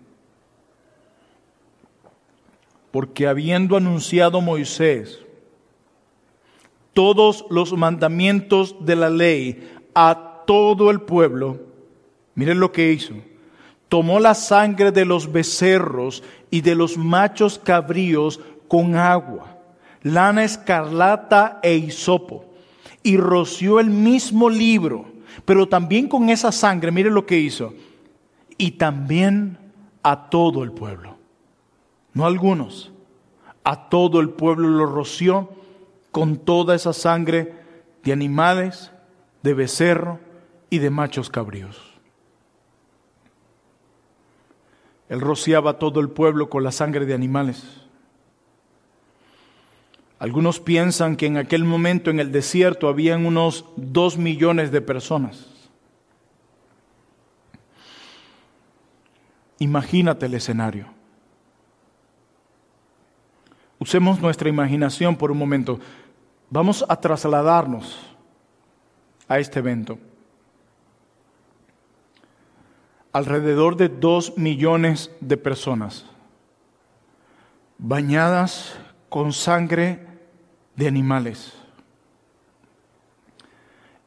[2.91, 5.25] Porque habiendo anunciado Moisés
[6.95, 11.61] todos los mandamientos de la ley a todo el pueblo,
[12.35, 13.15] miren lo que hizo.
[13.89, 19.59] Tomó la sangre de los becerros y de los machos cabríos con agua,
[20.03, 22.45] lana escarlata e hisopo,
[23.03, 25.07] y roció el mismo libro,
[25.45, 27.75] pero también con esa sangre, mire lo que hizo,
[28.57, 29.59] y también
[30.03, 31.17] a todo el pueblo,
[32.15, 32.93] no algunos,
[33.63, 35.51] a todo el pueblo lo roció
[36.11, 37.55] con toda esa sangre
[38.03, 38.91] de animales,
[39.45, 40.21] de becerro
[40.71, 41.79] y de machos cabríos.
[45.11, 47.63] Él rociaba todo el pueblo con la sangre de animales.
[50.19, 55.47] Algunos piensan que en aquel momento en el desierto habían unos dos millones de personas.
[59.59, 60.87] Imagínate el escenario.
[63.79, 65.81] Usemos nuestra imaginación por un momento.
[66.49, 68.14] Vamos a trasladarnos
[69.29, 69.99] a este evento
[73.13, 76.05] alrededor de dos millones de personas
[77.79, 78.77] bañadas
[79.09, 80.07] con sangre
[80.75, 81.55] de animales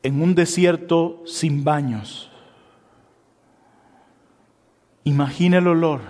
[0.03, 2.31] en un desierto sin baños.
[5.03, 6.01] Imagina el olor,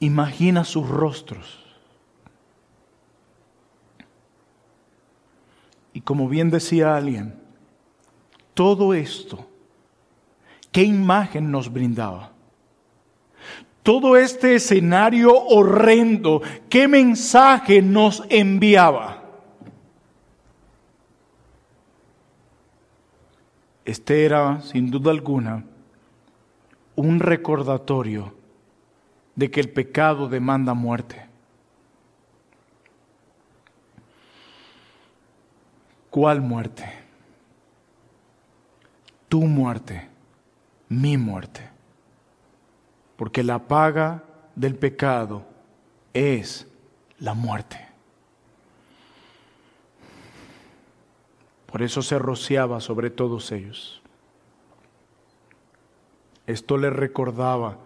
[0.00, 1.65] imagina sus rostros.
[5.96, 7.34] Y como bien decía alguien,
[8.52, 9.46] todo esto
[10.76, 12.32] ¿Qué imagen nos brindaba?
[13.82, 19.22] Todo este escenario horrendo, ¿qué mensaje nos enviaba?
[23.86, 25.64] Este era, sin duda alguna,
[26.94, 28.34] un recordatorio
[29.34, 31.25] de que el pecado demanda muerte.
[36.16, 36.90] ¿Cuál muerte?
[39.28, 40.08] Tu muerte
[40.88, 41.68] mi muerte.
[43.18, 44.24] Porque la paga
[44.54, 45.44] del pecado
[46.14, 46.66] es
[47.18, 47.86] la muerte.
[51.70, 54.00] Por eso se rociaba sobre todos ellos.
[56.46, 57.76] Esto les recordaba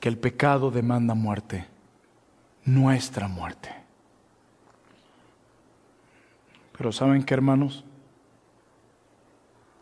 [0.00, 1.66] que el pecado demanda muerte,
[2.64, 3.81] nuestra muerte.
[6.82, 7.84] Pero ¿saben qué, hermanos?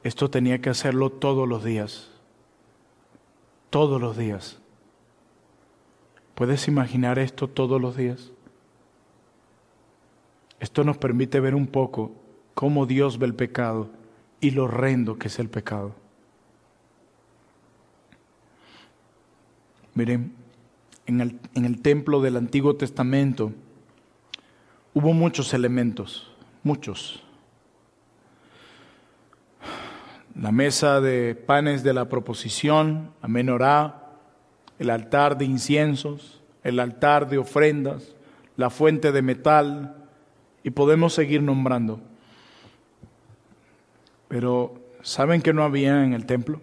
[0.02, 2.10] Esto tenía que hacerlo todos los días.
[3.70, 4.60] Todos los días.
[6.34, 8.32] ¿Puedes imaginar esto todos los días?
[10.58, 12.12] Esto nos permite ver un poco
[12.52, 13.88] cómo Dios ve el pecado
[14.38, 15.94] y lo horrendo que es el pecado.
[19.94, 20.34] Miren,
[21.06, 23.52] en el, en el templo del Antiguo Testamento
[24.92, 26.29] hubo muchos elementos,
[26.62, 27.22] muchos
[30.40, 34.12] la mesa de panes de la proposición, la menorá,
[34.78, 38.14] el altar de inciensos, el altar de ofrendas,
[38.56, 39.96] la fuente de metal,
[40.62, 42.00] y podemos seguir nombrando.
[44.28, 46.60] Pero, ¿saben que no había en el templo?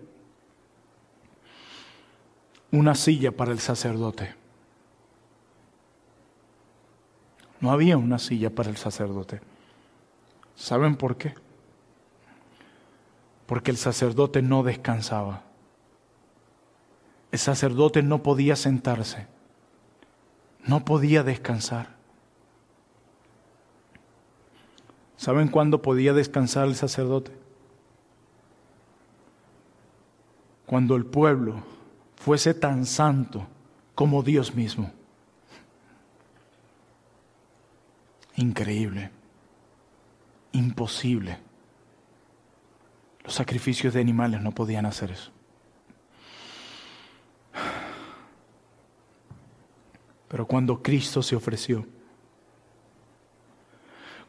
[2.71, 4.33] Una silla para el sacerdote.
[7.59, 9.41] No había una silla para el sacerdote.
[10.57, 11.35] ¿Saben por qué?
[13.45, 15.43] Porque el sacerdote no descansaba.
[17.31, 19.27] El sacerdote no podía sentarse.
[20.65, 21.95] No podía descansar.
[25.15, 27.31] ¿Saben cuándo podía descansar el sacerdote?
[30.65, 31.63] Cuando el pueblo
[32.15, 33.47] fuese tan santo
[33.95, 34.91] como Dios mismo.
[38.35, 39.11] Increíble,
[40.51, 41.39] imposible.
[43.23, 45.31] Los sacrificios de animales no podían hacer eso.
[50.27, 51.85] Pero cuando Cristo se ofreció,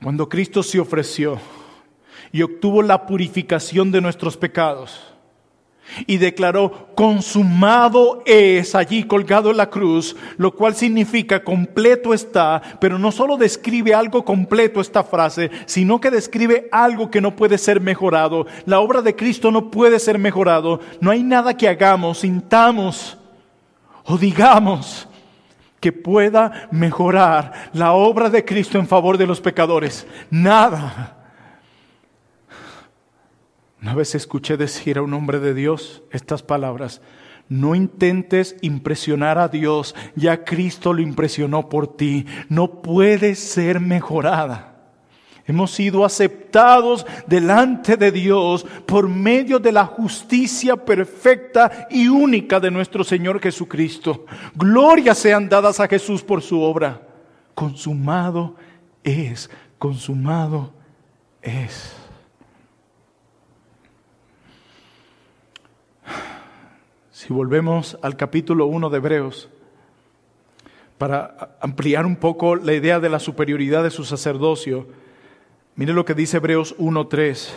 [0.02, 1.38] cuando Cristo se ofreció
[2.30, 5.14] y obtuvo la purificación de nuestros pecados
[6.07, 12.99] y declaró, consumado es allí colgado en la cruz, lo cual significa completo está, pero
[12.99, 17.80] no solo describe algo completo esta frase, sino que describe algo que no puede ser
[17.80, 18.47] mejorado.
[18.66, 20.80] La obra de Cristo no puede ser mejorado.
[21.01, 23.16] No hay nada que hagamos, sintamos
[24.05, 25.09] o digamos
[25.80, 30.07] que pueda mejorar la obra de Cristo en favor de los pecadores.
[30.30, 31.17] Nada.
[33.80, 37.00] Una vez escuché decir a un hombre de Dios estas palabras,
[37.48, 44.74] no intentes impresionar a Dios, ya Cristo lo impresionó por ti, no puede ser mejorada.
[45.46, 52.70] Hemos sido aceptados delante de Dios por medio de la justicia perfecta y única de
[52.70, 54.26] nuestro Señor Jesucristo.
[54.54, 57.00] Glorias sean dadas a Jesús por su obra.
[57.54, 58.56] Consumado
[59.02, 59.48] es,
[59.78, 60.70] consumado
[61.40, 61.97] es.
[67.18, 69.48] Si volvemos al capítulo 1 de Hebreos,
[70.98, 74.86] para ampliar un poco la idea de la superioridad de su sacerdocio,
[75.78, 77.50] Mire lo que dice Hebreos 1.3.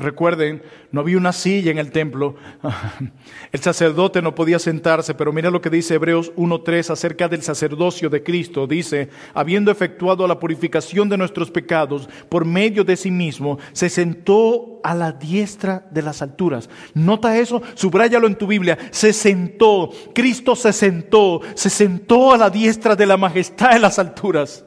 [0.00, 2.34] Recuerden, no había una silla en el templo.
[3.52, 8.08] El sacerdote no podía sentarse, pero mira lo que dice Hebreos 1.3 acerca del sacerdocio
[8.08, 8.66] de Cristo.
[8.66, 14.80] Dice, habiendo efectuado la purificación de nuestros pecados por medio de sí mismo, se sentó
[14.82, 16.70] a la diestra de las alturas.
[16.94, 18.78] Nota eso, subráyalo en tu Biblia.
[18.92, 23.98] Se sentó, Cristo se sentó, se sentó a la diestra de la majestad de las
[23.98, 24.64] alturas.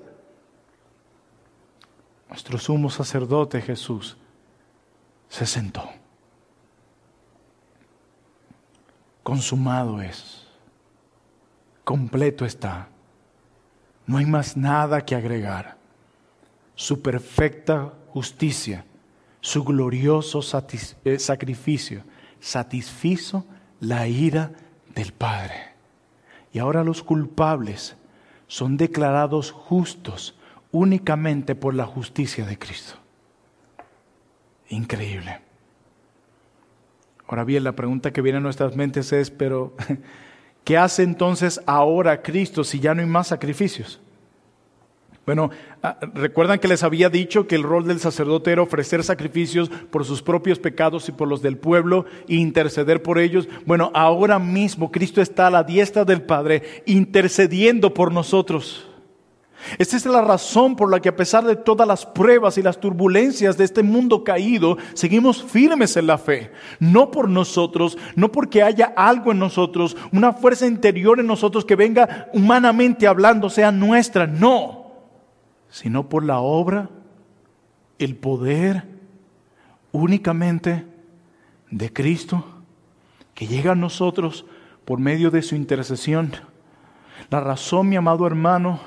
[2.30, 4.16] Nuestro sumo sacerdote Jesús
[5.34, 5.90] se sentó.
[9.24, 10.46] Consumado es.
[11.84, 12.90] Completo está.
[14.06, 15.78] No hay más nada que agregar.
[16.76, 18.86] Su perfecta justicia,
[19.42, 20.42] su glorioso
[21.04, 22.04] eh, sacrificio,
[22.40, 23.44] satisfizo
[23.80, 24.52] la ira
[24.94, 25.74] del Padre.
[26.52, 27.96] Y ahora los culpables
[28.46, 30.38] son declarados justos
[30.72, 33.03] únicamente por la justicia de Cristo.
[34.70, 35.40] Increíble.
[37.28, 39.74] Ahora bien, la pregunta que viene a nuestras mentes es, pero,
[40.64, 44.00] ¿qué hace entonces ahora Cristo si ya no hay más sacrificios?
[45.26, 45.52] Bueno,
[45.82, 50.04] ah, recuerdan que les había dicho que el rol del sacerdote era ofrecer sacrificios por
[50.04, 53.48] sus propios pecados y por los del pueblo e interceder por ellos.
[53.66, 58.90] Bueno, ahora mismo Cristo está a la diestra del Padre intercediendo por nosotros.
[59.78, 62.80] Esta es la razón por la que a pesar de todas las pruebas y las
[62.80, 66.52] turbulencias de este mundo caído, seguimos firmes en la fe.
[66.80, 71.76] No por nosotros, no porque haya algo en nosotros, una fuerza interior en nosotros que
[71.76, 74.92] venga humanamente hablando, sea nuestra, no,
[75.70, 76.90] sino por la obra,
[78.00, 78.84] el poder
[79.92, 80.86] únicamente
[81.70, 82.46] de Cristo
[83.34, 84.46] que llega a nosotros
[84.86, 86.34] por medio de su intercesión.
[87.30, 88.80] La razón, mi amado hermano,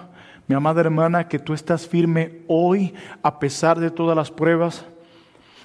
[0.48, 4.84] mi amada hermana, que tú estás firme hoy a pesar de todas las pruebas,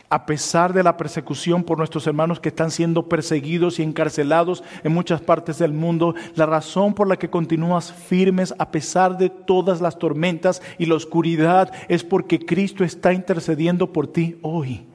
[0.09, 4.91] a pesar de la persecución por nuestros hermanos que están siendo perseguidos y encarcelados en
[4.91, 9.79] muchas partes del mundo, la razón por la que continúas firmes a pesar de todas
[9.79, 14.85] las tormentas y la oscuridad es porque Cristo está intercediendo por ti hoy.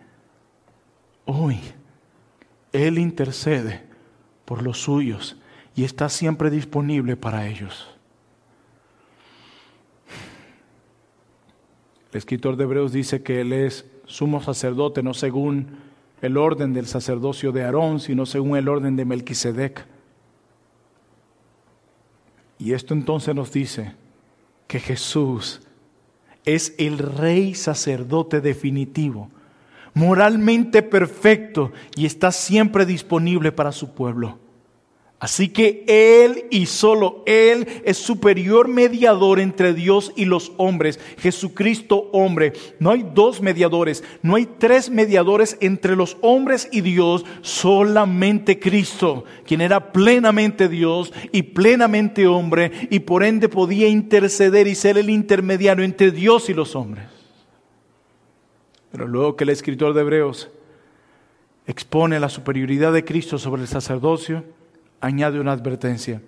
[1.24, 1.60] Hoy.
[2.72, 3.84] Él intercede
[4.44, 5.36] por los suyos
[5.74, 7.95] y está siempre disponible para ellos.
[12.16, 15.76] El escritor de Hebreos dice que Él es sumo sacerdote, no según
[16.22, 19.86] el orden del sacerdocio de Aarón, sino según el orden de Melquisedec.
[22.58, 23.96] Y esto entonces nos dice
[24.66, 25.60] que Jesús
[26.46, 29.28] es el rey sacerdote definitivo,
[29.92, 34.38] moralmente perfecto y está siempre disponible para su pueblo.
[35.18, 42.10] Así que Él y solo Él es superior mediador entre Dios y los hombres, Jesucristo
[42.12, 42.52] hombre.
[42.80, 49.24] No hay dos mediadores, no hay tres mediadores entre los hombres y Dios, solamente Cristo,
[49.46, 55.08] quien era plenamente Dios y plenamente hombre y por ende podía interceder y ser el
[55.08, 57.06] intermediario entre Dios y los hombres.
[58.92, 60.50] Pero luego que el escritor de Hebreos
[61.66, 64.44] expone la superioridad de Cristo sobre el sacerdocio,
[65.06, 66.20] añade una advertencia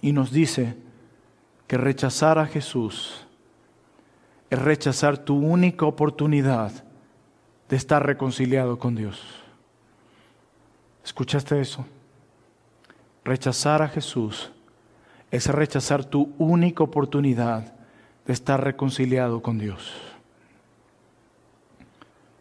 [0.00, 0.74] y nos dice
[1.66, 3.26] que rechazar a Jesús
[4.48, 6.72] es rechazar tu única oportunidad
[7.68, 9.22] de estar reconciliado con Dios.
[11.04, 11.84] ¿Escuchaste eso?
[13.22, 14.50] Rechazar a Jesús
[15.30, 17.74] es rechazar tu única oportunidad
[18.26, 19.92] de estar reconciliado con Dios.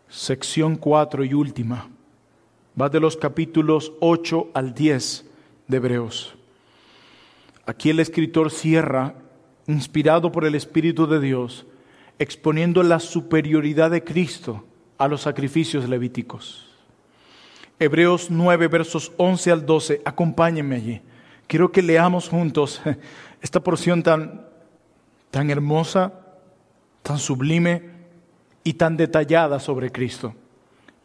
[0.08, 1.88] Sección 4 y última
[2.80, 5.26] va de los capítulos 8 al 10
[5.68, 6.36] de Hebreos.
[7.66, 9.16] Aquí el escritor cierra,
[9.68, 11.66] inspirado por el Espíritu de Dios,
[12.20, 14.66] exponiendo la superioridad de Cristo
[14.98, 16.68] a los sacrificios levíticos.
[17.80, 21.02] Hebreos 9, versos 11 al 12, acompáñenme allí.
[21.48, 22.82] Quiero que leamos juntos
[23.42, 24.46] esta porción tan,
[25.32, 26.14] tan hermosa,
[27.04, 27.90] tan sublime
[28.64, 30.36] y tan detallada sobre Cristo.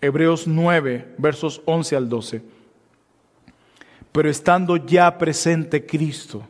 [0.04, 2.42] Hebreos 9, versos 11 al 12.
[4.12, 6.46] Pero estando ya presente Cristo,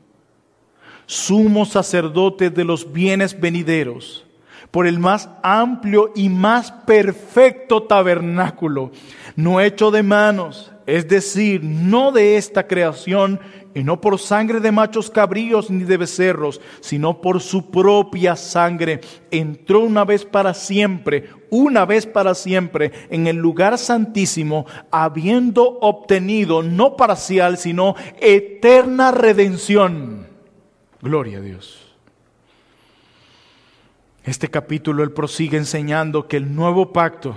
[1.06, 4.26] sumo sacerdote de los bienes venideros,
[4.72, 8.90] por el más amplio y más perfecto tabernáculo,
[9.36, 13.38] no hecho de manos, es decir, no de esta creación,
[13.74, 19.00] y no por sangre de machos cabríos ni de becerros, sino por su propia sangre,
[19.30, 26.62] entró una vez para siempre, una vez para siempre, en el lugar santísimo, habiendo obtenido
[26.62, 30.28] no parcial, sino eterna redención.
[31.02, 31.80] Gloria a Dios.
[34.24, 37.36] Este capítulo él prosigue enseñando que el nuevo pacto,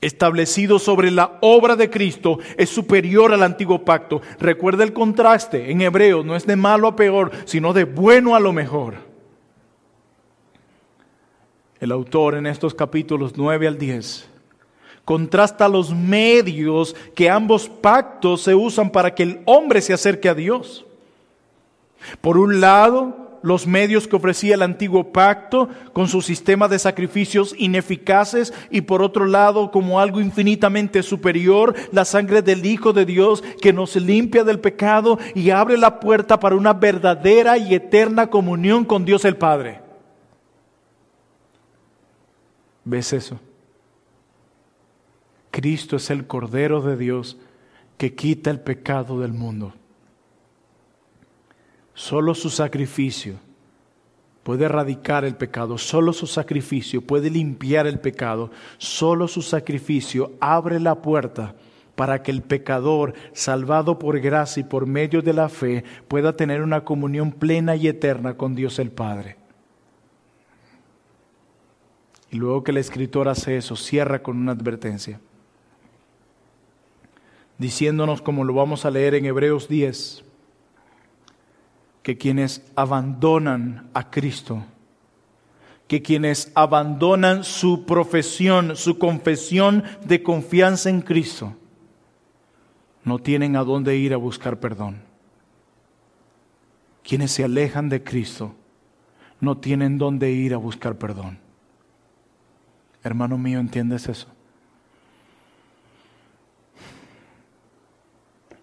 [0.00, 4.22] establecido sobre la obra de Cristo es superior al antiguo pacto.
[4.38, 8.40] Recuerda el contraste en hebreo, no es de malo a peor, sino de bueno a
[8.40, 8.94] lo mejor.
[11.80, 14.28] El autor en estos capítulos 9 al 10
[15.04, 20.34] contrasta los medios que ambos pactos se usan para que el hombre se acerque a
[20.34, 20.84] Dios.
[22.20, 27.54] Por un lado, los medios que ofrecía el antiguo pacto con su sistema de sacrificios
[27.58, 33.42] ineficaces y por otro lado como algo infinitamente superior, la sangre del Hijo de Dios
[33.60, 38.84] que nos limpia del pecado y abre la puerta para una verdadera y eterna comunión
[38.84, 39.80] con Dios el Padre.
[42.84, 43.38] ¿Ves eso?
[45.50, 47.36] Cristo es el Cordero de Dios
[47.96, 49.74] que quita el pecado del mundo.
[51.98, 53.40] Solo su sacrificio
[54.44, 60.78] puede erradicar el pecado, solo su sacrificio puede limpiar el pecado, solo su sacrificio abre
[60.78, 61.56] la puerta
[61.96, 66.62] para que el pecador, salvado por gracia y por medio de la fe, pueda tener
[66.62, 69.36] una comunión plena y eterna con Dios el Padre.
[72.30, 75.20] Y luego que el escritor hace eso, cierra con una advertencia,
[77.58, 80.27] diciéndonos, como lo vamos a leer en Hebreos 10,
[82.08, 84.64] que quienes abandonan a Cristo,
[85.86, 91.54] que quienes abandonan su profesión, su confesión de confianza en Cristo,
[93.04, 95.02] no tienen a dónde ir a buscar perdón.
[97.02, 98.54] Quienes se alejan de Cristo
[99.38, 101.38] no tienen dónde ir a buscar perdón.
[103.04, 104.28] Hermano mío, ¿entiendes eso?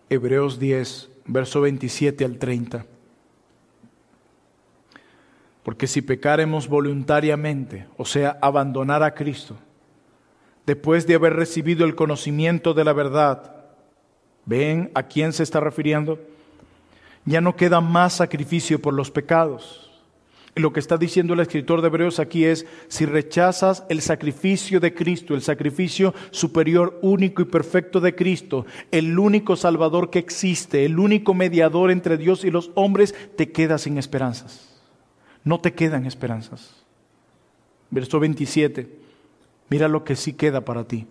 [0.09, 2.87] Hebreos 10, verso 27 al 30.
[5.65, 9.55] Porque si pecaremos voluntariamente, o sea, abandonar a Cristo,
[10.63, 13.65] después de haber recibido el conocimiento de la verdad,
[14.45, 16.19] ¿ven a quién se está refiriendo?
[17.25, 19.91] Ya no queda más sacrificio por los pecados.
[20.55, 24.79] Y lo que está diciendo el escritor de Hebreos aquí es, si rechazas el sacrificio
[24.79, 30.85] de Cristo, el sacrificio superior, único y perfecto de Cristo, el único Salvador que existe,
[30.85, 34.74] el único mediador entre Dios y los hombres, te quedas sin esperanzas
[35.45, 36.83] no te quedan esperanzas.
[37.89, 38.89] Verso 27,
[39.69, 41.07] mira lo que sí queda para ti.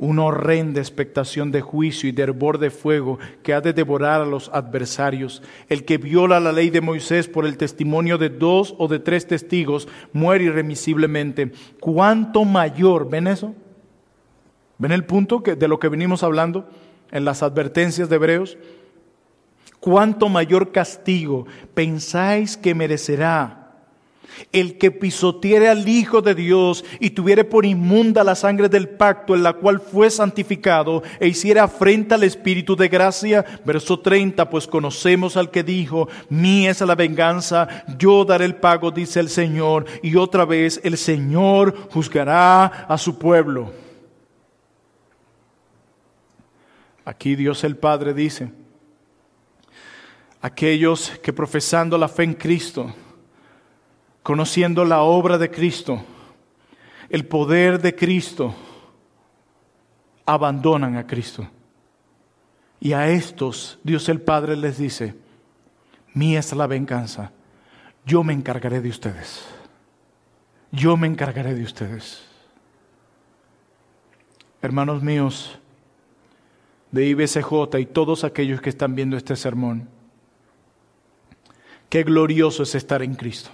[0.00, 4.26] una horrenda expectación de juicio y de hervor de fuego que ha de devorar a
[4.26, 5.42] los adversarios.
[5.68, 9.26] El que viola la ley de Moisés por el testimonio de dos o de tres
[9.26, 11.50] testigos muere irremisiblemente.
[11.80, 13.10] ¿Cuánto mayor?
[13.10, 13.54] ¿Ven eso?
[14.78, 16.68] ¿Ven el punto de lo que venimos hablando
[17.10, 18.56] en las advertencias de Hebreos?
[19.80, 23.58] ¿Cuánto mayor castigo pensáis que merecerá
[24.52, 29.34] el que pisoteare al Hijo de Dios y tuviere por inmunda la sangre del pacto
[29.34, 33.44] en la cual fue santificado e hiciera afrenta al Espíritu de gracia.
[33.64, 38.90] Verso 30, pues conocemos al que dijo, mía es la venganza, yo daré el pago,
[38.90, 39.86] dice el Señor.
[40.02, 43.72] Y otra vez el Señor juzgará a su pueblo.
[47.04, 48.50] Aquí Dios el Padre dice,
[50.40, 52.94] aquellos que profesando la fe en Cristo,
[54.22, 56.02] conociendo la obra de Cristo,
[57.08, 58.54] el poder de Cristo,
[60.26, 61.48] abandonan a Cristo.
[62.80, 65.14] Y a estos Dios el Padre les dice,
[66.14, 67.32] mía es la venganza,
[68.04, 69.44] yo me encargaré de ustedes,
[70.70, 72.24] yo me encargaré de ustedes.
[74.60, 75.58] Hermanos míos
[76.90, 79.88] de IBCJ y todos aquellos que están viendo este sermón,
[81.88, 83.50] qué glorioso es estar en Cristo.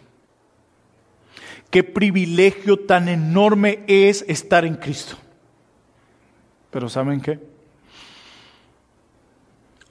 [1.70, 5.16] Qué privilegio tan enorme es estar en Cristo.
[6.70, 7.40] Pero ¿saben qué?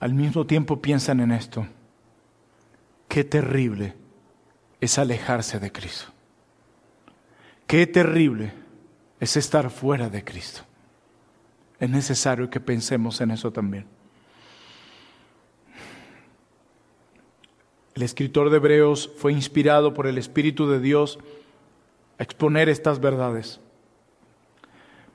[0.00, 1.66] Al mismo tiempo piensan en esto.
[3.08, 3.94] Qué terrible
[4.80, 6.06] es alejarse de Cristo.
[7.66, 8.52] Qué terrible
[9.20, 10.62] es estar fuera de Cristo.
[11.78, 13.86] Es necesario que pensemos en eso también.
[17.94, 21.18] El escritor de Hebreos fue inspirado por el Espíritu de Dios
[22.18, 23.60] exponer estas verdades.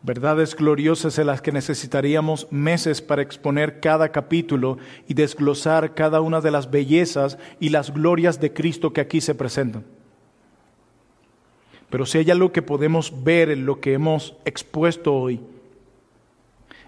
[0.01, 4.77] Verdades gloriosas en las que necesitaríamos meses para exponer cada capítulo
[5.09, 9.35] y desglosar cada una de las bellezas y las glorias de Cristo que aquí se
[9.35, 9.83] presentan.
[11.89, 15.41] Pero si hay algo que podemos ver en lo que hemos expuesto hoy,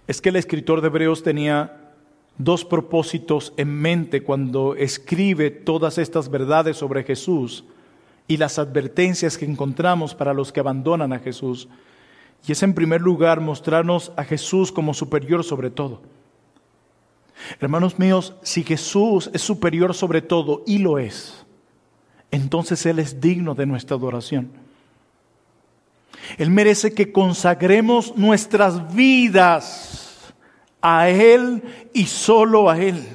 [0.08, 1.81] es que el escritor de Hebreos tenía
[2.44, 7.64] dos propósitos en mente cuando escribe todas estas verdades sobre Jesús
[8.28, 11.68] y las advertencias que encontramos para los que abandonan a Jesús.
[12.48, 16.02] Y es en primer lugar mostrarnos a Jesús como superior sobre todo.
[17.60, 21.46] Hermanos míos, si Jesús es superior sobre todo, y lo es,
[22.30, 24.52] entonces Él es digno de nuestra adoración.
[26.38, 30.11] Él merece que consagremos nuestras vidas
[30.82, 31.64] a Él
[31.94, 33.06] y solo a Él.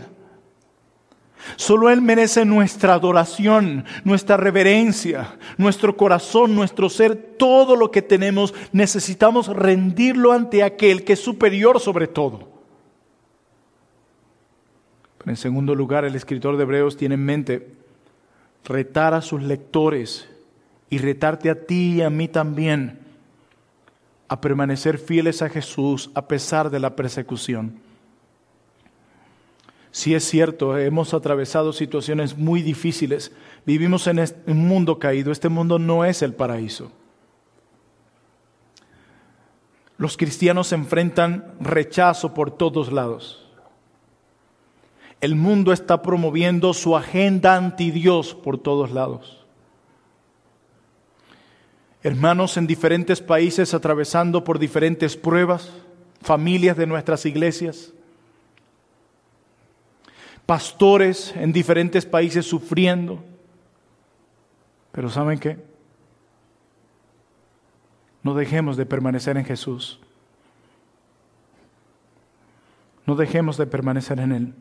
[1.56, 8.52] Solo Él merece nuestra adoración, nuestra reverencia, nuestro corazón, nuestro ser, todo lo que tenemos.
[8.72, 12.48] Necesitamos rendirlo ante aquel que es superior sobre todo.
[15.18, 17.68] Pero en segundo lugar, el escritor de Hebreos tiene en mente
[18.64, 20.28] retar a sus lectores
[20.90, 23.05] y retarte a ti y a mí también
[24.28, 27.80] a permanecer fieles a Jesús a pesar de la persecución.
[29.90, 33.32] Si es cierto, hemos atravesado situaciones muy difíciles.
[33.64, 35.32] Vivimos en un mundo caído.
[35.32, 36.92] Este mundo no es el paraíso.
[39.96, 43.46] Los cristianos enfrentan rechazo por todos lados.
[45.22, 49.35] El mundo está promoviendo su agenda anti Dios por todos lados.
[52.06, 55.72] Hermanos en diferentes países atravesando por diferentes pruebas,
[56.22, 57.92] familias de nuestras iglesias
[60.46, 63.22] pastores en diferentes países sufriendo.
[64.92, 65.58] Pero ¿saben qué?
[68.22, 69.98] No dejemos de permanecer en Jesús.
[73.04, 74.54] No dejemos de permanecer en Él.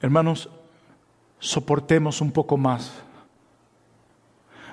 [0.00, 0.48] Hermanos,
[1.40, 2.92] soportemos un poco más.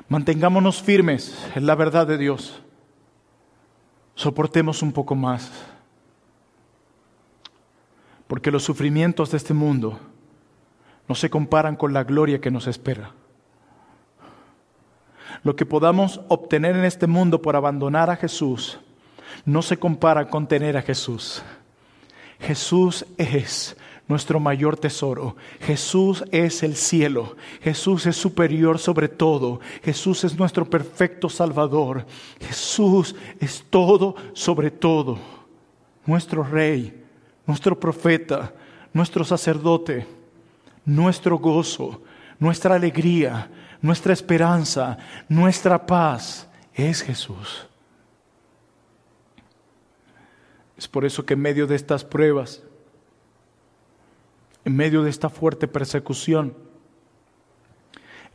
[0.08, 2.62] Mantengámonos firmes en la verdad de Dios.
[4.14, 5.51] Soportemos un poco más
[8.28, 9.99] porque los sufrimientos de este mundo
[11.08, 13.12] no se comparan con la gloria que nos espera.
[15.43, 18.80] Lo que podamos obtener en este mundo por abandonar a Jesús
[19.43, 21.43] no se compara con tener a Jesús.
[22.39, 23.78] Jesús es
[24.08, 25.36] nuestro mayor tesoro.
[25.62, 27.36] Jesús es el cielo.
[27.62, 29.60] Jesús es superior sobre todo.
[29.84, 32.06] Jesús es nuestro perfecto Salvador.
[32.39, 35.18] Jesús es todo sobre todo.
[36.06, 37.06] Nuestro Rey
[37.45, 38.53] nuestro profeta,
[38.93, 40.08] nuestro sacerdote,
[40.84, 42.01] nuestro gozo,
[42.39, 43.49] nuestra alegría,
[43.82, 44.97] nuestra esperanza,
[45.30, 47.68] nuestra paz es Jesús.
[50.78, 52.62] Es por eso que en medio de estas pruebas,
[54.66, 56.53] en medio de esta fuerte persecución,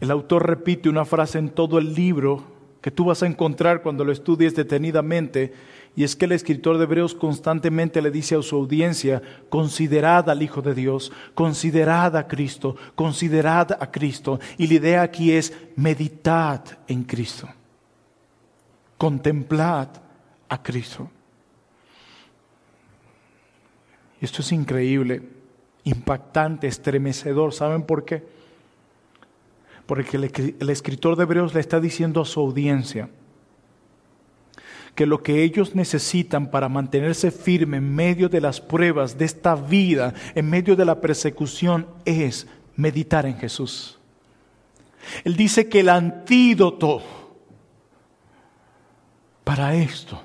[0.00, 2.44] el autor repite una frase en todo el libro
[2.80, 5.52] que tú vas a encontrar cuando lo estudies detenidamente,
[5.96, 9.20] y es que el escritor de Hebreos constantemente le dice a su audiencia,
[9.50, 14.40] considerad al Hijo de Dios, considerad a Cristo, considerad a Cristo.
[14.56, 17.48] Y la idea aquí es meditad en Cristo,
[18.96, 19.88] contemplad
[20.48, 21.10] a Cristo.
[24.20, 25.22] Esto es increíble,
[25.84, 27.52] impactante, estremecedor.
[27.52, 28.24] ¿Saben por qué?
[29.86, 33.08] Porque el, escritor de Hebreos le está diciendo a su audiencia
[34.94, 39.54] que lo que ellos necesitan para mantenerse firme en medio de las pruebas de esta
[39.54, 43.98] vida, en medio de la persecución, es meditar en Jesús.
[45.24, 47.02] Él dice que el antídoto
[49.44, 50.22] para esto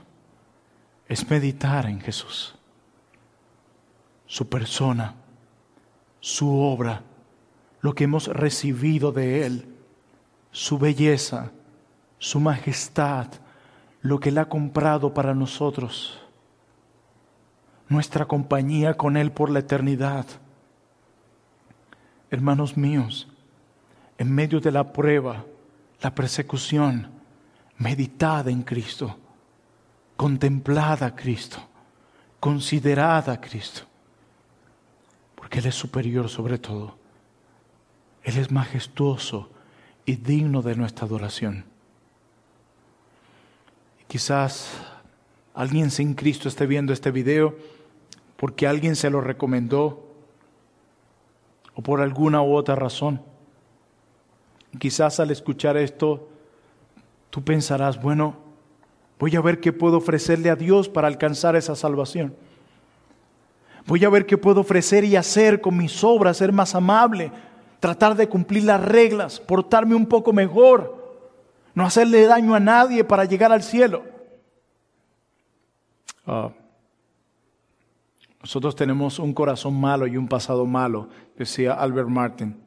[1.07, 2.55] es meditar en Jesús
[4.27, 5.15] su persona,
[6.25, 7.03] su obra,
[7.81, 9.67] lo que hemos recibido de Él,
[10.49, 11.51] su belleza,
[12.17, 13.27] su majestad,
[14.01, 16.19] lo que Él ha comprado para nosotros,
[17.89, 20.25] nuestra compañía con Él por la eternidad.
[22.31, 23.27] Hermanos míos,
[24.17, 25.45] en medio de la prueba,
[26.01, 27.07] la persecución,
[27.77, 29.15] meditad en Cristo,
[30.17, 31.59] contemplad a Cristo,
[32.39, 33.83] considerad a Cristo
[35.45, 36.95] porque Él es superior sobre todo.
[38.23, 39.47] Él es majestuoso
[40.03, 41.65] y digno de nuestra adoración.
[44.07, 44.71] Quizás
[45.53, 47.55] alguien sin Cristo esté viendo este video
[48.37, 50.11] porque alguien se lo recomendó
[51.75, 53.21] o por alguna u otra razón.
[54.79, 56.27] Quizás al escuchar esto,
[57.29, 58.35] tú pensarás, bueno,
[59.19, 62.35] voy a ver qué puedo ofrecerle a Dios para alcanzar esa salvación.
[63.87, 67.31] Voy a ver qué puedo ofrecer y hacer con mis obras, ser más amable,
[67.79, 71.29] tratar de cumplir las reglas, portarme un poco mejor,
[71.75, 74.03] no hacerle daño a nadie para llegar al cielo.
[76.25, 76.49] Ah,
[78.41, 82.59] nosotros tenemos un corazón malo y un pasado malo, decía Albert Martin.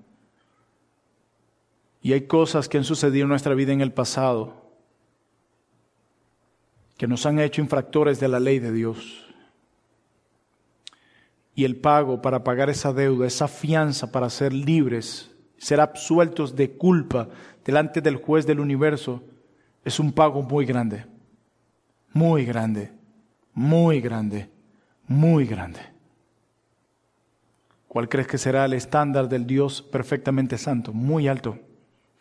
[2.01, 4.69] Y hay cosas que han sucedido en nuestra vida en el pasado
[6.97, 9.28] que nos han hecho infractores de la ley de Dios
[11.59, 16.71] y el pago para pagar esa deuda, esa fianza para ser libres, ser absueltos de
[16.71, 17.31] culpa
[17.65, 19.25] delante del juez del universo,
[19.85, 21.07] es un pago muy grande,
[22.13, 22.93] muy grande,
[23.55, 24.49] muy grande,
[25.09, 25.81] muy grande.
[27.89, 30.93] ¿Cuál crees que será el estándar del Dios perfectamente santo?
[30.93, 31.59] Muy alto.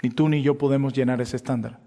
[0.02, 1.80] Ni tú ni yo podemos llenar ese estándar.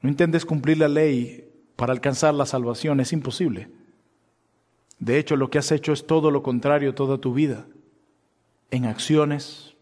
[0.00, 3.68] No intentes cumplir la ley para alcanzar la salvación, es imposible.
[4.98, 7.66] De hecho, lo que has hecho es todo lo contrario toda tu vida,
[8.70, 9.74] en acciones,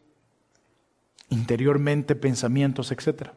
[1.31, 3.31] interiormente, pensamientos, etc.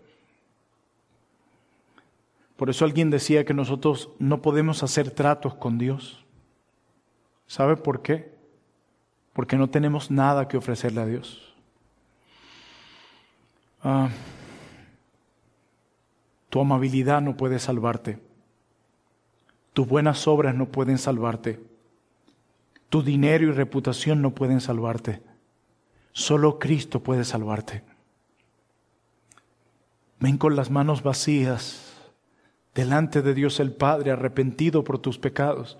[2.55, 6.25] Por eso alguien decía que nosotros no podemos hacer tratos con Dios.
[7.45, 8.35] ¿Sabe por qué?
[9.33, 11.53] Porque no tenemos nada que ofrecerle a Dios.
[13.83, 14.09] Ah,
[16.49, 18.19] tu amabilidad no puede salvarte.
[19.73, 21.66] Tus buenas obras no pueden salvarte.
[22.89, 25.21] Tu dinero y reputación no pueden salvarte.
[26.13, 27.83] Solo Cristo puede salvarte.
[30.19, 32.11] Ven con las manos vacías
[32.73, 35.77] delante de Dios el Padre, arrepentido por tus pecados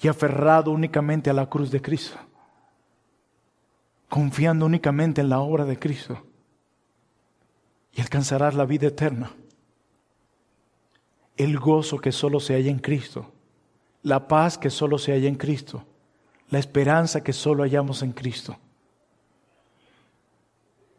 [0.00, 2.18] y aferrado únicamente a la cruz de Cristo,
[4.08, 6.22] confiando únicamente en la obra de Cristo
[7.92, 9.32] y alcanzarás la vida eterna
[11.38, 13.32] el gozo que solo se halla en Cristo,
[14.02, 15.84] la paz que solo se halla en Cristo,
[16.50, 18.58] la esperanza que solo hallamos en Cristo,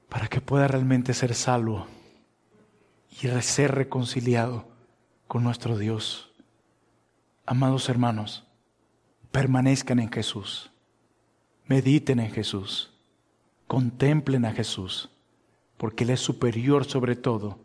[0.09, 1.87] para que pueda realmente ser salvo
[3.09, 4.67] y ser reconciliado
[5.27, 6.31] con nuestro Dios.
[7.45, 8.45] Amados hermanos,
[9.31, 10.71] permanezcan en Jesús,
[11.65, 12.91] mediten en Jesús,
[13.67, 15.09] contemplen a Jesús,
[15.77, 17.59] porque Él es superior sobre todo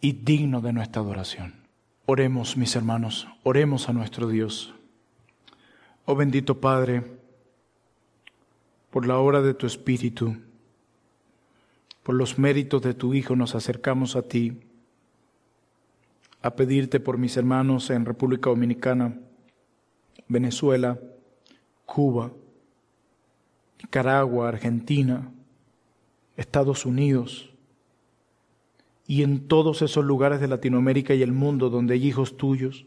[0.00, 1.67] y digno de nuestra adoración.
[2.10, 4.72] Oremos, mis hermanos, oremos a nuestro Dios.
[6.06, 7.02] Oh bendito Padre,
[8.90, 10.34] por la obra de tu Espíritu,
[12.02, 14.58] por los méritos de tu Hijo nos acercamos a ti,
[16.40, 19.14] a pedirte por mis hermanos en República Dominicana,
[20.28, 20.98] Venezuela,
[21.84, 22.32] Cuba,
[23.82, 25.30] Nicaragua, Argentina,
[26.38, 27.50] Estados Unidos,
[29.08, 32.84] y en todos esos lugares de Latinoamérica y el mundo donde hay hijos tuyos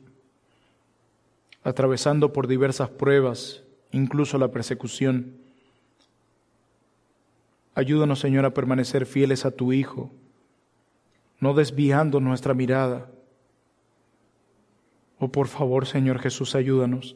[1.63, 5.33] atravesando por diversas pruebas, incluso la persecución.
[7.73, 10.11] Ayúdanos, Señor, a permanecer fieles a tu Hijo,
[11.39, 13.09] no desviando nuestra mirada.
[15.19, 17.15] Oh, por favor, Señor Jesús, ayúdanos.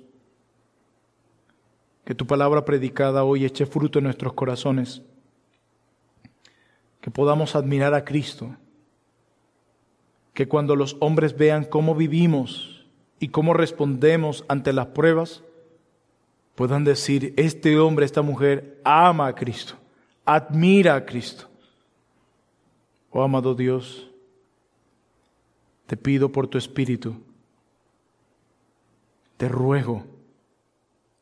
[2.06, 5.04] Que tu palabra predicada hoy eche fruto en nuestros corazones.
[7.02, 8.56] Que podamos admirar a Cristo.
[10.36, 12.86] Que cuando los hombres vean cómo vivimos
[13.20, 15.44] y cómo respondemos ante las pruebas,
[16.54, 19.78] puedan decir, este hombre, esta mujer ama a Cristo
[20.26, 21.48] admira a Cristo.
[23.12, 24.10] Oh amado Dios,
[25.86, 27.16] te pido por tu Espíritu,
[29.38, 30.04] te ruego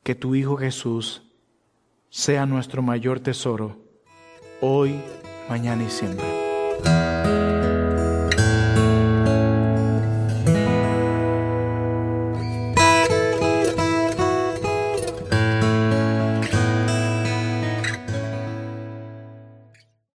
[0.01, 1.21] que tu Hijo Jesús
[2.09, 3.77] sea nuestro mayor tesoro,
[4.61, 4.99] hoy,
[5.49, 6.52] mañana y siempre.